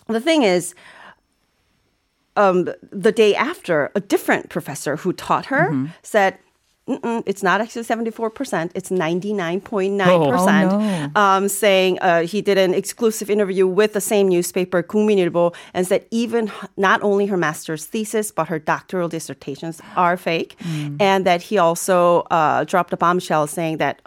the 0.07 0.21
thing 0.21 0.43
is, 0.43 0.75
um, 2.37 2.69
the 2.91 3.13
day 3.13 3.35
after, 3.35 3.93
a 3.95 4.01
different 4.01 4.49
professor 4.49 4.97
who 4.97 5.13
taught 5.13 5.47
her 5.47 5.89
said. 6.03 6.39
Mm-mm, 6.89 7.23
it's 7.25 7.43
not 7.43 7.63
actually 7.63 7.83
74%. 7.83 8.71
It's 8.75 8.91
99.9%. 8.91 10.07
Oh, 10.07 10.33
oh 10.33 10.49
um, 10.49 11.13
no. 11.15 11.21
um, 11.21 11.49
saying 11.49 11.99
uh, 12.01 12.27
he 12.27 12.43
did 12.43 12.59
an 12.59 12.75
exclusive 12.75 13.31
interview 13.31 13.67
with 13.67 13.95
the 13.95 14.03
same 14.03 14.29
newspaper, 14.29 14.83
국민일보, 14.83 15.55
and 15.73 15.87
said 15.87 16.05
even 16.11 16.53
not 16.77 17.03
only 17.03 17.25
her 17.27 17.39
master's 17.39 17.87
thesis, 17.87 18.31
but 18.31 18.49
her 18.49 18.59
doctoral 18.59 19.09
dissertations 19.09 19.81
are 19.97 20.19
fake. 20.19 20.57
Mm. 20.59 21.01
And 21.01 21.25
that 21.25 21.41
he 21.41 21.57
also 21.57 22.21
uh, 22.31 22.65
dropped 22.65 22.93
a 22.93 22.99
bombshell 22.99 23.47
saying 23.47 23.79
that 23.79 24.03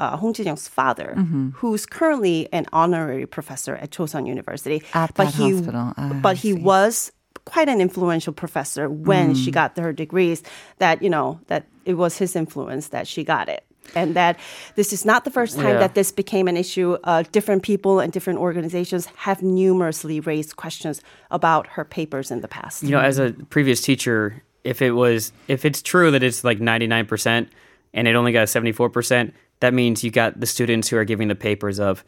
uh, 0.00 0.16
Hong 0.16 0.32
Jin-young's 0.32 0.66
father, 0.66 1.14
mm-hmm. 1.16 1.50
who's 1.50 1.86
currently 1.86 2.48
an 2.52 2.66
honorary 2.72 3.26
professor 3.26 3.76
at 3.76 3.90
Chosun 3.90 4.26
University. 4.26 4.82
At 4.94 5.14
but 5.14 5.28
he, 5.34 5.52
hospital. 5.52 5.92
But 6.22 6.38
he 6.38 6.54
ah, 6.54 6.62
was 6.62 7.12
quite 7.44 7.68
an 7.68 7.80
influential 7.80 8.32
professor 8.32 8.88
when 8.88 9.34
Mm. 9.34 9.44
she 9.44 9.50
got 9.50 9.76
her 9.78 9.92
degrees. 9.92 10.42
That 10.78 11.02
you 11.02 11.10
know 11.10 11.40
that 11.48 11.64
it 11.84 11.94
was 11.94 12.18
his 12.18 12.36
influence 12.36 12.88
that 12.88 13.06
she 13.06 13.24
got 13.24 13.48
it. 13.48 13.64
And 13.94 14.14
that 14.14 14.38
this 14.76 14.92
is 14.92 15.04
not 15.04 15.24
the 15.24 15.30
first 15.32 15.56
time 15.56 15.74
Yeah. 15.74 15.78
that 15.80 15.94
this 15.94 16.12
became 16.12 16.46
an 16.46 16.56
issue. 16.56 16.96
Uh, 17.02 17.24
different 17.32 17.62
people 17.64 17.98
and 17.98 18.12
different 18.12 18.38
organizations 18.38 19.06
have 19.16 19.42
numerously 19.42 20.20
raised 20.20 20.54
questions 20.56 21.00
about 21.30 21.66
her 21.68 21.84
papers 21.84 22.30
in 22.30 22.40
the 22.40 22.46
past. 22.48 22.82
you 22.84 22.90
know, 22.90 23.00
as 23.00 23.18
a 23.18 23.32
previous 23.48 23.80
teacher, 23.80 24.42
if 24.62 24.80
it 24.82 24.92
was 24.92 25.32
if 25.48 25.64
it's 25.64 25.82
true 25.82 26.10
that 26.12 26.22
it's 26.22 26.44
like 26.44 26.60
99% 26.60 27.48
and 27.94 28.06
it 28.06 28.14
only 28.14 28.30
got 28.32 28.46
74%, 28.48 29.32
that 29.60 29.74
means 29.74 30.04
you 30.04 30.10
got 30.12 30.38
the 30.38 30.46
students 30.46 30.88
who 30.88 30.96
are 30.96 31.04
giving 31.04 31.26
the 31.28 31.34
papers 31.34 31.80
of, 31.80 32.04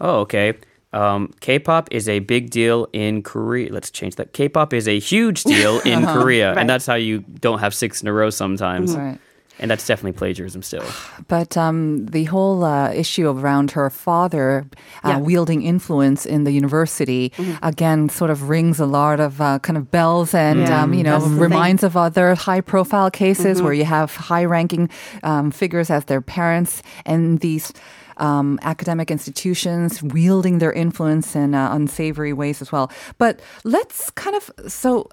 oh, 0.00 0.20
okay, 0.20 0.54
um, 1.00 1.20
K-pop 1.40 1.88
is 1.90 2.08
a 2.08 2.18
big 2.20 2.50
deal 2.50 2.78
in 2.92 3.22
Korea. 3.22 3.72
Let's 3.72 3.90
change 3.90 4.14
that. 4.16 4.32
K-pop 4.32 4.72
is 4.72 4.86
a 4.88 4.98
huge 4.98 5.40
deal 5.44 5.74
in 5.92 6.04
Korea, 6.06 6.48
Right. 6.50 6.58
and 6.60 6.66
that's 6.70 6.86
how 6.86 6.94
you 7.08 7.14
don't 7.46 7.60
have 7.60 7.72
six 7.74 8.02
in 8.02 8.08
a 8.08 8.12
row 8.12 8.30
sometimes. 8.30 8.96
Right. 8.96 9.18
And 9.58 9.70
that's 9.70 9.86
definitely 9.86 10.12
plagiarism 10.18 10.62
still. 10.62 10.84
But 11.28 11.56
um, 11.56 12.06
the 12.16 12.24
whole 12.24 12.62
uh, 12.64 12.92
issue 13.02 13.26
around 13.30 13.70
her 13.72 13.88
father 13.90 14.66
uh, 15.04 15.08
Yeah. 15.08 15.18
wielding 15.28 15.62
influence 15.62 16.26
in 16.34 16.44
the 16.44 16.52
university 16.52 17.32
again 17.62 18.08
sort 18.10 18.30
of 18.30 18.48
rings 18.50 18.80
a 18.80 18.86
lot 18.86 19.18
of 19.18 19.40
uh, 19.40 19.58
kind 19.66 19.76
of 19.80 19.84
bells 19.90 20.34
and 20.34 20.60
Yeah. 20.60 20.82
um, 20.82 20.92
you 20.94 21.02
know 21.02 21.18
That's 21.18 21.30
the 21.34 21.40
reminds 21.48 21.82
of 21.84 21.96
other 21.96 22.34
high 22.34 22.60
profile 22.62 23.10
cases 23.10 23.60
where 23.62 23.72
you 23.80 23.86
have 23.86 24.08
high 24.30 24.44
ranking 24.56 24.88
um, 25.22 25.50
figures 25.50 25.90
as 25.90 26.04
their 26.04 26.20
parents 26.20 26.82
and 27.06 27.40
these 27.40 27.72
Um, 28.17 28.59
academic 28.61 29.09
institutions 29.09 30.03
wielding 30.03 30.59
their 30.59 30.71
influence 30.73 31.35
in 31.35 31.55
uh, 31.55 31.73
unsavory 31.73 32.33
ways 32.33 32.61
as 32.61 32.71
well. 32.71 32.91
But 33.17 33.39
let's 33.63 34.11
kind 34.11 34.35
of 34.35 34.51
so 34.67 35.09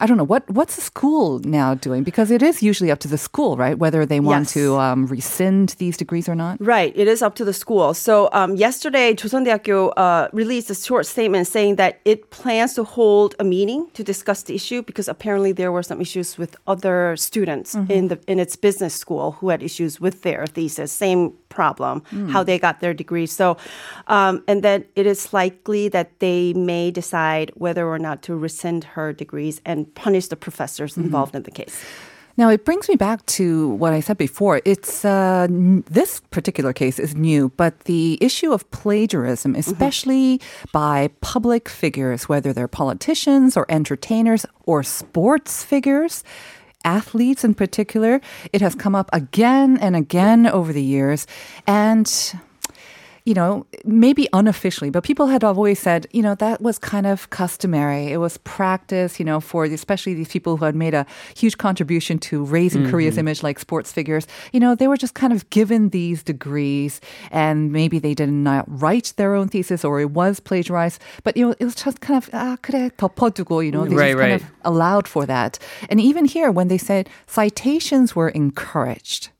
I 0.00 0.06
don't 0.06 0.16
know 0.16 0.24
what 0.24 0.48
what's 0.48 0.76
the 0.76 0.80
school 0.82 1.40
now 1.44 1.74
doing 1.74 2.04
because 2.04 2.30
it 2.30 2.42
is 2.42 2.62
usually 2.62 2.90
up 2.90 3.00
to 3.00 3.08
the 3.08 3.18
school, 3.18 3.56
right? 3.58 3.76
Whether 3.76 4.06
they 4.06 4.18
want 4.20 4.44
Yes. 4.48 4.52
to 4.54 4.78
um, 4.80 5.06
rescind 5.06 5.74
these 5.78 5.96
degrees 5.98 6.26
or 6.28 6.34
not. 6.34 6.56
Right, 6.58 6.92
it 6.96 7.06
is 7.06 7.20
up 7.22 7.34
to 7.36 7.44
the 7.44 7.52
school. 7.52 7.92
So 7.92 8.30
um, 8.32 8.56
yesterday, 8.56 9.14
조선대학교 9.14 9.92
uh, 9.96 10.28
released 10.32 10.70
a 10.70 10.74
short 10.74 11.04
statement 11.04 11.46
saying 11.48 11.76
that 11.76 12.00
it 12.06 12.30
plans 12.30 12.74
to 12.74 12.84
hold 12.84 13.34
a 13.38 13.44
meeting 13.44 13.90
to 13.92 14.02
discuss 14.02 14.42
the 14.44 14.54
issue 14.54 14.80
because 14.82 15.06
apparently 15.06 15.52
there 15.52 15.70
were 15.70 15.82
some 15.82 16.00
issues 16.00 16.38
with 16.38 16.56
other 16.66 17.14
students 17.16 17.74
in 17.90 18.08
the 18.08 18.16
in 18.26 18.38
its 18.40 18.56
business 18.56 18.94
school 18.94 19.36
who 19.42 19.50
had 19.50 19.60
issues 19.62 20.00
with 20.00 20.22
their 20.22 20.46
thesis, 20.46 20.90
same 20.92 21.32
problem, 21.49 22.03
how 22.29 22.43
they 22.43 22.57
got 22.59 22.79
their 22.79 22.93
degrees. 22.93 23.31
So, 23.31 23.57
um, 24.07 24.43
and 24.47 24.63
then 24.63 24.85
it 24.95 25.05
is 25.05 25.33
likely 25.33 25.89
that 25.89 26.19
they 26.19 26.53
may 26.53 26.91
decide 26.91 27.51
whether 27.55 27.87
or 27.87 27.99
not 27.99 28.21
to 28.23 28.35
rescind 28.35 28.83
her 28.95 29.13
degrees 29.13 29.61
and 29.65 29.93
punish 29.95 30.27
the 30.27 30.35
professors 30.35 30.97
involved 30.97 31.35
in 31.35 31.43
the 31.43 31.51
case. 31.51 31.83
Now 32.39 32.47
it 32.47 32.63
brings 32.63 32.87
me 32.87 32.95
back 32.95 33.25
to 33.37 33.67
what 33.71 33.91
I 33.91 33.99
said 33.99 34.17
before. 34.17 34.61
It's 34.63 35.03
uh, 35.03 35.47
n- 35.49 35.83
this 35.91 36.21
particular 36.31 36.71
case 36.71 36.97
is 36.97 37.13
new, 37.13 37.49
but 37.57 37.81
the 37.81 38.17
issue 38.21 38.53
of 38.53 38.63
plagiarism, 38.71 39.55
especially 39.55 40.39
by 40.71 41.09
public 41.19 41.67
figures, 41.67 42.29
whether 42.29 42.53
they're 42.53 42.69
politicians 42.69 43.57
or 43.57 43.65
entertainers 43.67 44.45
or 44.63 44.83
sports 44.83 45.65
figures. 45.65 46.23
Athletes 46.83 47.43
in 47.43 47.53
particular, 47.53 48.21
it 48.53 48.61
has 48.61 48.75
come 48.75 48.95
up 48.95 49.09
again 49.13 49.77
and 49.77 49.95
again 49.95 50.47
over 50.47 50.71
the 50.71 50.83
years. 50.83 51.27
And 51.67 52.07
you 53.28 53.32
know, 53.32 53.66
maybe 53.84 54.28
unofficially, 54.32 54.90
but 54.90 55.02
people 55.02 55.28
had 55.28 55.42
always 55.42 55.78
said, 55.80 56.06
you 56.12 56.20
know, 56.20 56.34
that 56.34 56.60
was 56.60 56.78
kind 56.78 57.06
of 57.06 57.30
customary. 57.30 58.08
It 58.08 58.18
was 58.18 58.36
practice, 58.38 59.18
you 59.18 59.24
know, 59.24 59.40
for 59.40 59.64
especially 59.64 60.12
these 60.12 60.28
people 60.28 60.56
who 60.58 60.64
had 60.66 60.74
made 60.74 60.92
a 60.92 61.06
huge 61.34 61.56
contribution 61.56 62.18
to 62.28 62.44
raising 62.44 62.88
Korea's 62.90 63.16
image, 63.16 63.42
like 63.42 63.58
sports 63.58 63.90
figures. 63.92 64.26
You 64.52 64.60
know, 64.60 64.74
they 64.74 64.88
were 64.88 64.98
just 64.98 65.14
kind 65.14 65.32
of 65.32 65.48
given 65.48 65.88
these 65.88 66.22
degrees, 66.22 67.00
and 67.30 67.72
maybe 67.72 67.98
they 67.98 68.12
did 68.14 68.28
not 68.30 68.64
write 68.68 69.14
their 69.16 69.34
own 69.34 69.48
thesis, 69.48 69.84
or 69.84 70.00
it 70.00 70.10
was 70.10 70.38
plagiarized. 70.38 71.00
But 71.22 71.36
you 71.36 71.46
know, 71.46 71.54
it 71.58 71.64
was 71.64 71.74
just 71.74 72.00
kind 72.00 72.18
of 72.18 72.28
ah, 72.32 72.56
그래 72.62 72.90
덮어두고, 72.96 73.64
you 73.64 73.72
know, 73.72 73.86
they 73.86 73.96
Right, 73.96 74.12
just 74.12 74.20
kind 74.20 74.32
right. 74.32 74.42
of 74.42 74.50
allowed 74.64 75.08
for 75.08 75.24
that. 75.26 75.58
And 75.88 76.00
even 76.00 76.24
here, 76.26 76.50
when 76.50 76.68
they 76.68 76.78
said 76.78 77.08
citations 77.26 78.14
were 78.14 78.28
encouraged 78.28 79.30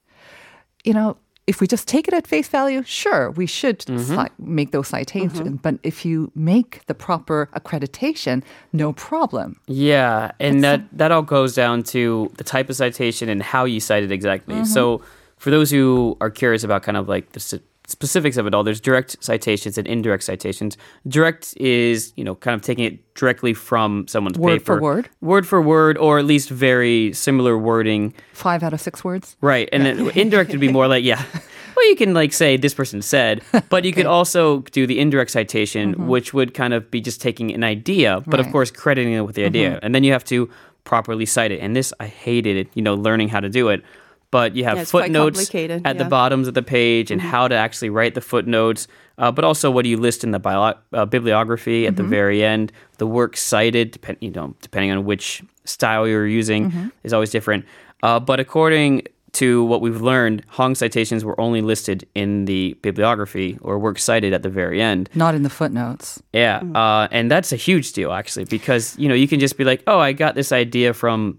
you 0.85 0.93
know, 0.93 1.17
if 1.52 1.56
we 1.62 1.66
just 1.76 1.86
take 1.88 2.06
it 2.10 2.14
at 2.20 2.26
face 2.28 2.48
value, 2.60 2.82
sure, 3.02 3.32
we 3.40 3.46
should 3.58 3.80
Mm-hmm. 3.80 4.16
ci- 4.16 4.32
make 4.60 4.70
those 4.72 4.88
citations. 4.96 5.60
But 5.66 5.76
if 5.84 5.98
you 6.08 6.32
make 6.54 6.72
the 6.90 6.94
proper 7.08 7.38
accreditation, 7.60 8.44
no 8.72 8.94
problem. 8.94 9.48
Yeah, 9.68 10.32
and 10.40 10.64
that 10.66 10.82
that 11.02 11.12
all 11.12 11.24
goes 11.38 11.52
down 11.56 11.84
to 11.94 12.02
the 12.38 12.44
type 12.44 12.68
of 12.72 12.76
citation 12.76 13.30
and 13.34 13.42
how 13.54 13.66
you 13.66 13.80
cite 13.80 14.04
it 14.08 14.12
exactly. 14.12 14.64
So, 14.66 15.02
for 15.38 15.50
those 15.56 15.70
who 15.76 16.18
are 16.22 16.30
curious 16.42 16.64
about 16.64 16.84
kind 16.84 16.98
of 16.98 17.08
like 17.10 17.26
the 17.32 17.40
specifics 17.90 18.38
of 18.38 18.48
it 18.48 18.54
all, 18.54 18.64
there's 18.64 18.80
direct 18.80 19.22
citations 19.24 19.78
and 19.78 19.88
indirect 19.88 20.24
citations. 20.24 20.78
Direct 21.08 21.56
is 21.58 22.14
you 22.16 22.24
know 22.24 22.36
kind 22.36 22.56
of 22.56 22.62
taking 22.62 22.86
it 22.86 23.14
directly 23.16 23.54
from 23.54 24.08
someone's 24.08 24.38
Word 24.38 24.62
for 24.62 24.76
paper, 24.76 24.82
word? 24.82 25.10
word 25.22 25.48
for 25.48 25.62
word, 25.62 25.98
or 25.98 26.20
at 26.20 26.26
least 26.26 26.50
very 26.50 27.12
similar 27.14 27.58
wording. 27.58 28.14
Five 28.34 28.64
out 28.64 28.74
of 28.74 28.82
six 28.82 29.04
words. 29.04 29.36
Right, 29.42 29.68
and 29.72 29.86
then 29.86 30.10
indirect 30.16 30.52
would 30.52 30.60
be 30.60 30.72
more 30.72 30.88
like 30.88 31.04
yeah. 31.04 31.24
well, 31.76 31.90
you 31.90 31.96
can 31.96 32.14
like 32.14 32.34
say 32.34 32.58
this 32.58 32.74
person 32.74 33.02
said, 33.02 33.42
but 33.70 33.86
you 33.86 33.94
could 33.94 34.06
also 34.06 34.60
do 34.72 34.86
the 34.86 35.00
indirect 35.00 35.32
citation, 35.32 35.94
mm-hmm. 35.94 36.08
which 36.08 36.34
would 36.34 36.54
kind 36.54 36.74
of 36.74 36.90
be 36.92 37.02
just 37.02 37.22
taking 37.22 37.52
an 37.54 37.64
idea, 37.64 38.22
but 38.28 38.40
of 38.40 38.50
course 38.52 38.72
crediting 38.72 39.14
it 39.14 39.22
with 39.22 39.36
the 39.36 39.46
idea, 39.46 39.72
mm-hmm. 39.72 39.86
and 39.86 39.96
then 39.96 40.04
you 40.04 40.12
have 40.12 40.24
to 40.26 40.50
properly 40.84 41.26
cite 41.26 41.52
it. 41.52 41.60
And 41.60 41.76
this, 41.76 41.94
I 42.00 42.08
hated 42.08 42.58
it. 42.58 42.68
You 42.74 42.82
know, 42.82 42.96
learning 42.96 43.30
how 43.30 43.40
to 43.40 43.50
do 43.50 43.70
it. 43.70 43.84
But 44.32 44.56
you 44.56 44.64
have 44.64 44.78
Yeah, 44.78 44.84
footnotes 44.84 45.40
at 45.50 45.52
the 45.54 45.68
yeah. 45.68 45.94
Mm-hmm. 45.94 46.10
bottoms 46.10 46.48
of 46.48 46.54
the 46.54 46.62
page 46.62 47.10
and 47.10 47.20
how 47.20 47.48
to 47.48 47.56
actually 47.56 47.90
write 47.90 48.14
the 48.14 48.22
footnotes, 48.22 48.88
uh, 49.18 49.32
but 49.32 49.44
also 49.44 49.72
what 49.72 49.84
do 49.84 49.90
you 49.90 49.98
list 49.98 50.24
in 50.24 50.32
the 50.32 50.40
bio- 50.40 50.76
uh, 50.94 51.06
bibliography 51.06 51.88
at 51.88 51.96
the 51.96 52.04
Mm-hmm. 52.04 52.10
very 52.12 52.44
end. 52.44 52.72
The 53.00 53.08
work 53.08 53.36
cited, 53.36 53.92
depend, 53.92 54.18
you 54.22 54.30
know, 54.32 54.54
depending 54.62 54.92
on 54.92 55.04
which 55.06 55.42
style 55.66 56.08
you're 56.08 56.28
using, 56.28 56.70
Mm-hmm. 56.70 56.88
is 57.04 57.12
always 57.14 57.32
different. 57.32 57.66
Uh, 58.04 58.20
but 58.20 58.40
according 58.40 59.04
to 59.32 59.64
what 59.66 59.82
we've 59.82 60.02
learned, 60.02 60.44
Hong 60.50 60.74
citations 60.76 61.24
were 61.26 61.40
only 61.40 61.62
listed 61.62 62.08
in 62.16 62.46
the 62.46 62.74
bibliography 62.82 63.58
or 63.62 63.78
works 63.80 64.04
cited 64.04 64.34
at 64.34 64.42
the 64.44 64.50
very 64.50 64.82
end. 64.82 65.10
Not 65.16 65.34
in 65.36 65.44
the 65.44 65.50
footnotes. 65.50 66.22
Yeah, 66.34 66.62
uh, 66.76 67.08
and 67.12 67.30
that's 67.30 67.52
a 67.52 67.56
huge 67.56 67.94
deal 67.94 68.12
actually 68.12 68.46
because 68.46 68.96
you 68.98 69.08
know 69.10 69.16
you 69.16 69.28
can 69.28 69.40
just 69.40 69.58
be 69.58 69.64
like, 69.64 69.82
oh, 69.88 70.00
I 70.00 70.14
got 70.14 70.34
this 70.36 70.52
idea 70.52 70.94
from, 70.94 71.38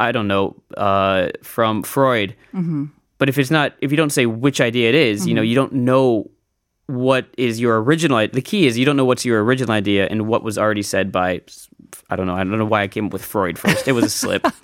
I 0.00 0.12
don't 0.12 0.28
know, 0.28 0.56
uh, 0.76 1.28
from 1.42 1.82
Freud. 1.82 2.34
But 3.18 3.28
if 3.28 3.36
it's 3.38 3.50
not, 3.50 3.74
if 3.80 3.90
you 3.90 3.96
don't 3.96 4.10
say 4.10 4.26
which 4.26 4.60
idea 4.60 4.88
it 4.88 4.94
is, 4.94 5.26
you 5.26 5.34
know, 5.34 5.42
you 5.42 5.54
don't 5.56 5.72
know 5.72 6.30
what 6.86 7.26
is 7.36 7.60
your 7.60 7.82
original. 7.82 8.26
The 8.28 8.40
key 8.40 8.66
is 8.66 8.78
you 8.78 8.84
don't 8.86 8.96
know 8.96 9.04
what's 9.04 9.24
your 9.24 9.42
original 9.44 9.72
idea 9.72 10.06
and 10.08 10.26
what 10.28 10.42
was 10.42 10.56
already 10.56 10.82
said 10.82 11.10
by. 11.12 11.40
I 12.10 12.16
don't 12.16 12.26
know. 12.26 12.34
I 12.34 12.44
don't 12.44 12.58
know 12.58 12.64
why 12.64 12.82
I 12.82 12.88
came 12.88 13.06
up 13.06 13.12
with 13.12 13.24
Freud 13.24 13.58
first. 13.58 13.88
It 13.88 13.92
was 13.92 14.04
a 14.04 14.10
slip. 14.10 14.46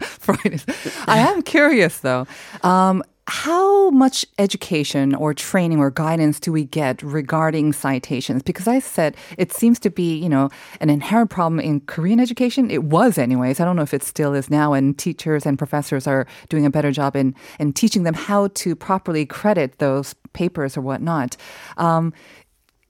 Freud 0.00 0.62
I 1.06 1.18
am 1.18 1.42
curious 1.42 1.98
though. 1.98 2.26
Um, 2.62 3.02
how 3.32 3.88
much 3.88 4.26
education 4.38 5.14
or 5.14 5.32
training 5.32 5.78
or 5.78 5.90
guidance 5.90 6.38
do 6.38 6.52
we 6.52 6.64
get 6.66 7.02
regarding 7.02 7.72
citations? 7.72 8.42
Because 8.42 8.68
I 8.68 8.78
said 8.78 9.16
it 9.38 9.54
seems 9.54 9.78
to 9.78 9.88
be, 9.90 10.18
you 10.18 10.28
know, 10.28 10.50
an 10.82 10.90
inherent 10.90 11.30
problem 11.30 11.58
in 11.58 11.80
Korean 11.80 12.20
education. 12.20 12.70
It 12.70 12.84
was, 12.84 13.16
anyways. 13.16 13.58
I 13.58 13.64
don't 13.64 13.74
know 13.74 13.82
if 13.82 13.94
it 13.94 14.02
still 14.02 14.34
is 14.34 14.50
now, 14.50 14.74
and 14.74 14.98
teachers 14.98 15.46
and 15.46 15.56
professors 15.56 16.06
are 16.06 16.26
doing 16.50 16.66
a 16.66 16.70
better 16.70 16.92
job 16.92 17.16
in, 17.16 17.34
in 17.58 17.72
teaching 17.72 18.02
them 18.02 18.12
how 18.12 18.48
to 18.48 18.76
properly 18.76 19.24
credit 19.24 19.78
those 19.78 20.14
papers 20.34 20.76
or 20.76 20.82
whatnot. 20.82 21.38
Um, 21.78 22.12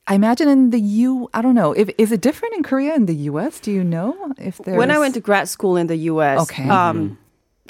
I 0.08 0.16
imagine 0.16 0.48
in 0.48 0.70
the 0.70 0.80
U, 0.80 1.30
I 1.32 1.40
don't 1.40 1.54
know. 1.54 1.70
If, 1.72 1.88
is 1.98 2.10
it 2.10 2.20
different 2.20 2.56
in 2.56 2.64
Korea 2.64 2.94
and 2.94 3.06
the 3.08 3.14
U.S.? 3.30 3.60
Do 3.60 3.70
you 3.70 3.84
know 3.84 4.34
if 4.38 4.58
there's 4.58 4.76
When 4.76 4.90
I 4.90 4.98
went 4.98 5.14
to 5.14 5.20
grad 5.20 5.48
school 5.48 5.76
in 5.76 5.86
the 5.86 5.98
U.S., 6.12 6.40
Okay. 6.50 6.68
um, 6.68 7.16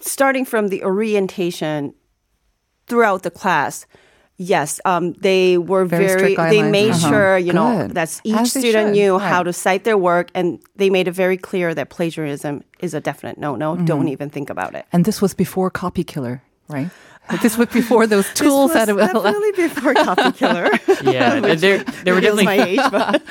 starting 0.01 0.47
from 0.47 0.69
the 0.69 0.83
orientation 0.85 1.93
throughout 2.93 3.23
the 3.25 3.31
class, 3.33 3.87
yes, 4.37 4.81
um, 4.85 5.15
they 5.25 5.57
were 5.57 5.85
Very 5.89 6.35
very. 6.35 6.35
they 6.55 6.63
made 6.63 6.91
Uh-huh. 6.93 7.09
sure 7.11 7.39
you 7.47 7.53
know 7.57 7.89
that 7.89 8.21
each 8.25 8.37
As 8.37 8.51
student 8.53 8.89
should, 8.89 8.99
knew 8.99 9.13
right. 9.17 9.31
how 9.33 9.43
to 9.49 9.53
cite 9.53 9.85
their 9.89 9.97
work, 9.97 10.29
and 10.35 10.61
they 10.77 10.91
made 10.91 11.09
it 11.09 11.17
very 11.25 11.39
clear 11.49 11.73
that 11.79 11.89
plagiarism 11.97 12.55
is 12.85 12.93
a 12.95 13.01
definite 13.01 13.37
no-no. 13.39 13.69
Mm-hmm. 13.75 13.87
Don't 13.93 14.09
even 14.15 14.29
think 14.37 14.51
about 14.51 14.75
it. 14.79 14.85
And 14.93 15.05
this 15.09 15.23
was 15.25 15.33
before 15.35 15.71
Copy 15.71 16.05
Killer, 16.05 16.43
right? 16.69 16.91
This 17.41 17.57
was 17.57 17.69
before 17.81 18.05
those 18.07 18.29
tools 18.35 18.73
this 18.75 18.87
that 18.87 18.95
was 18.95 19.07
definitely 19.07 19.53
before 19.57 19.95
Copy 19.95 20.31
Killer. 20.41 20.69
Yeah, 21.17 21.41
there, 21.65 21.79
there 22.05 22.15
were 22.15 22.21
definitely 22.21 22.45
my 22.45 22.59
age, 22.73 22.87
but 22.91 23.23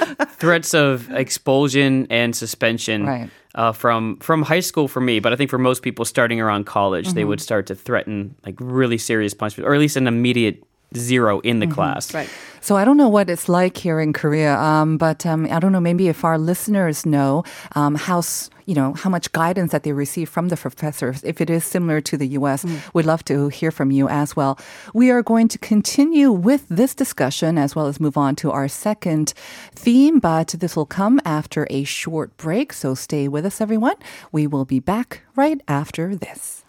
threats 0.41 0.73
of 0.73 1.09
expulsion 1.11 2.07
and 2.09 2.35
suspension 2.35 3.05
Right. 3.05 3.29
Uh, 3.55 3.71
from 3.71 4.17
from 4.17 4.43
high 4.43 4.59
school 4.61 4.87
for 4.87 5.01
me, 5.01 5.19
but 5.19 5.33
I 5.33 5.35
think 5.35 5.49
for 5.49 5.57
most 5.57 5.81
people 5.81 6.05
starting 6.05 6.39
around 6.39 6.65
college, 6.65 7.13
they 7.13 7.25
would 7.25 7.41
start 7.41 7.67
to 7.67 7.75
threaten 7.75 8.35
like 8.45 8.55
really 8.59 8.97
serious 8.97 9.33
punishment, 9.33 9.67
or 9.67 9.73
at 9.73 9.79
least 9.79 9.97
an 9.97 10.07
immediate 10.07 10.63
zero 10.95 11.39
in 11.41 11.59
the 11.59 11.67
class. 11.67 12.13
right. 12.13 12.29
So 12.63 12.75
I 12.75 12.85
don't 12.85 12.97
know 12.97 13.09
what 13.09 13.27
it's 13.27 13.49
like 13.49 13.75
here 13.75 13.99
in 13.99 14.13
Korea, 14.13 14.55
um, 14.55 14.97
but 14.97 15.25
um, 15.25 15.47
I 15.51 15.59
don't 15.59 15.71
know. 15.71 15.79
Maybe 15.79 16.09
if 16.09 16.23
our 16.23 16.37
listeners 16.37 17.07
know 17.07 17.43
um, 17.75 17.95
how 17.95 18.21
you 18.67 18.75
know 18.75 18.93
how 18.93 19.09
much 19.09 19.31
guidance 19.31 19.71
that 19.71 19.81
they 19.81 19.93
receive 19.93 20.29
from 20.29 20.49
the 20.49 20.55
professors, 20.55 21.23
if 21.23 21.41
it 21.41 21.49
is 21.49 21.65
similar 21.65 22.01
to 22.01 22.17
the 22.17 22.27
U.S., 22.39 22.63
we'd 22.93 23.07
love 23.07 23.25
to 23.25 23.47
hear 23.47 23.71
from 23.71 23.89
you 23.89 24.07
as 24.07 24.35
well. 24.35 24.59
We 24.93 25.09
are 25.09 25.23
going 25.23 25.47
to 25.47 25.57
continue 25.57 26.31
with 26.31 26.67
this 26.69 26.93
discussion 26.93 27.57
as 27.57 27.75
well 27.75 27.87
as 27.87 27.99
move 27.99 28.15
on 28.15 28.35
to 28.37 28.51
our 28.51 28.67
second 28.67 29.33
theme, 29.73 30.19
but 30.19 30.49
this 30.49 30.75
will 30.75 30.85
come 30.85 31.19
after 31.25 31.65
a 31.71 31.83
short 31.83 32.37
break. 32.37 32.73
So 32.73 32.93
stay 32.93 33.27
with 33.27 33.43
us, 33.43 33.59
everyone. 33.59 33.95
We 34.31 34.45
will 34.45 34.65
be 34.65 34.79
back 34.79 35.23
right 35.35 35.59
after 35.67 36.15
this. 36.15 36.60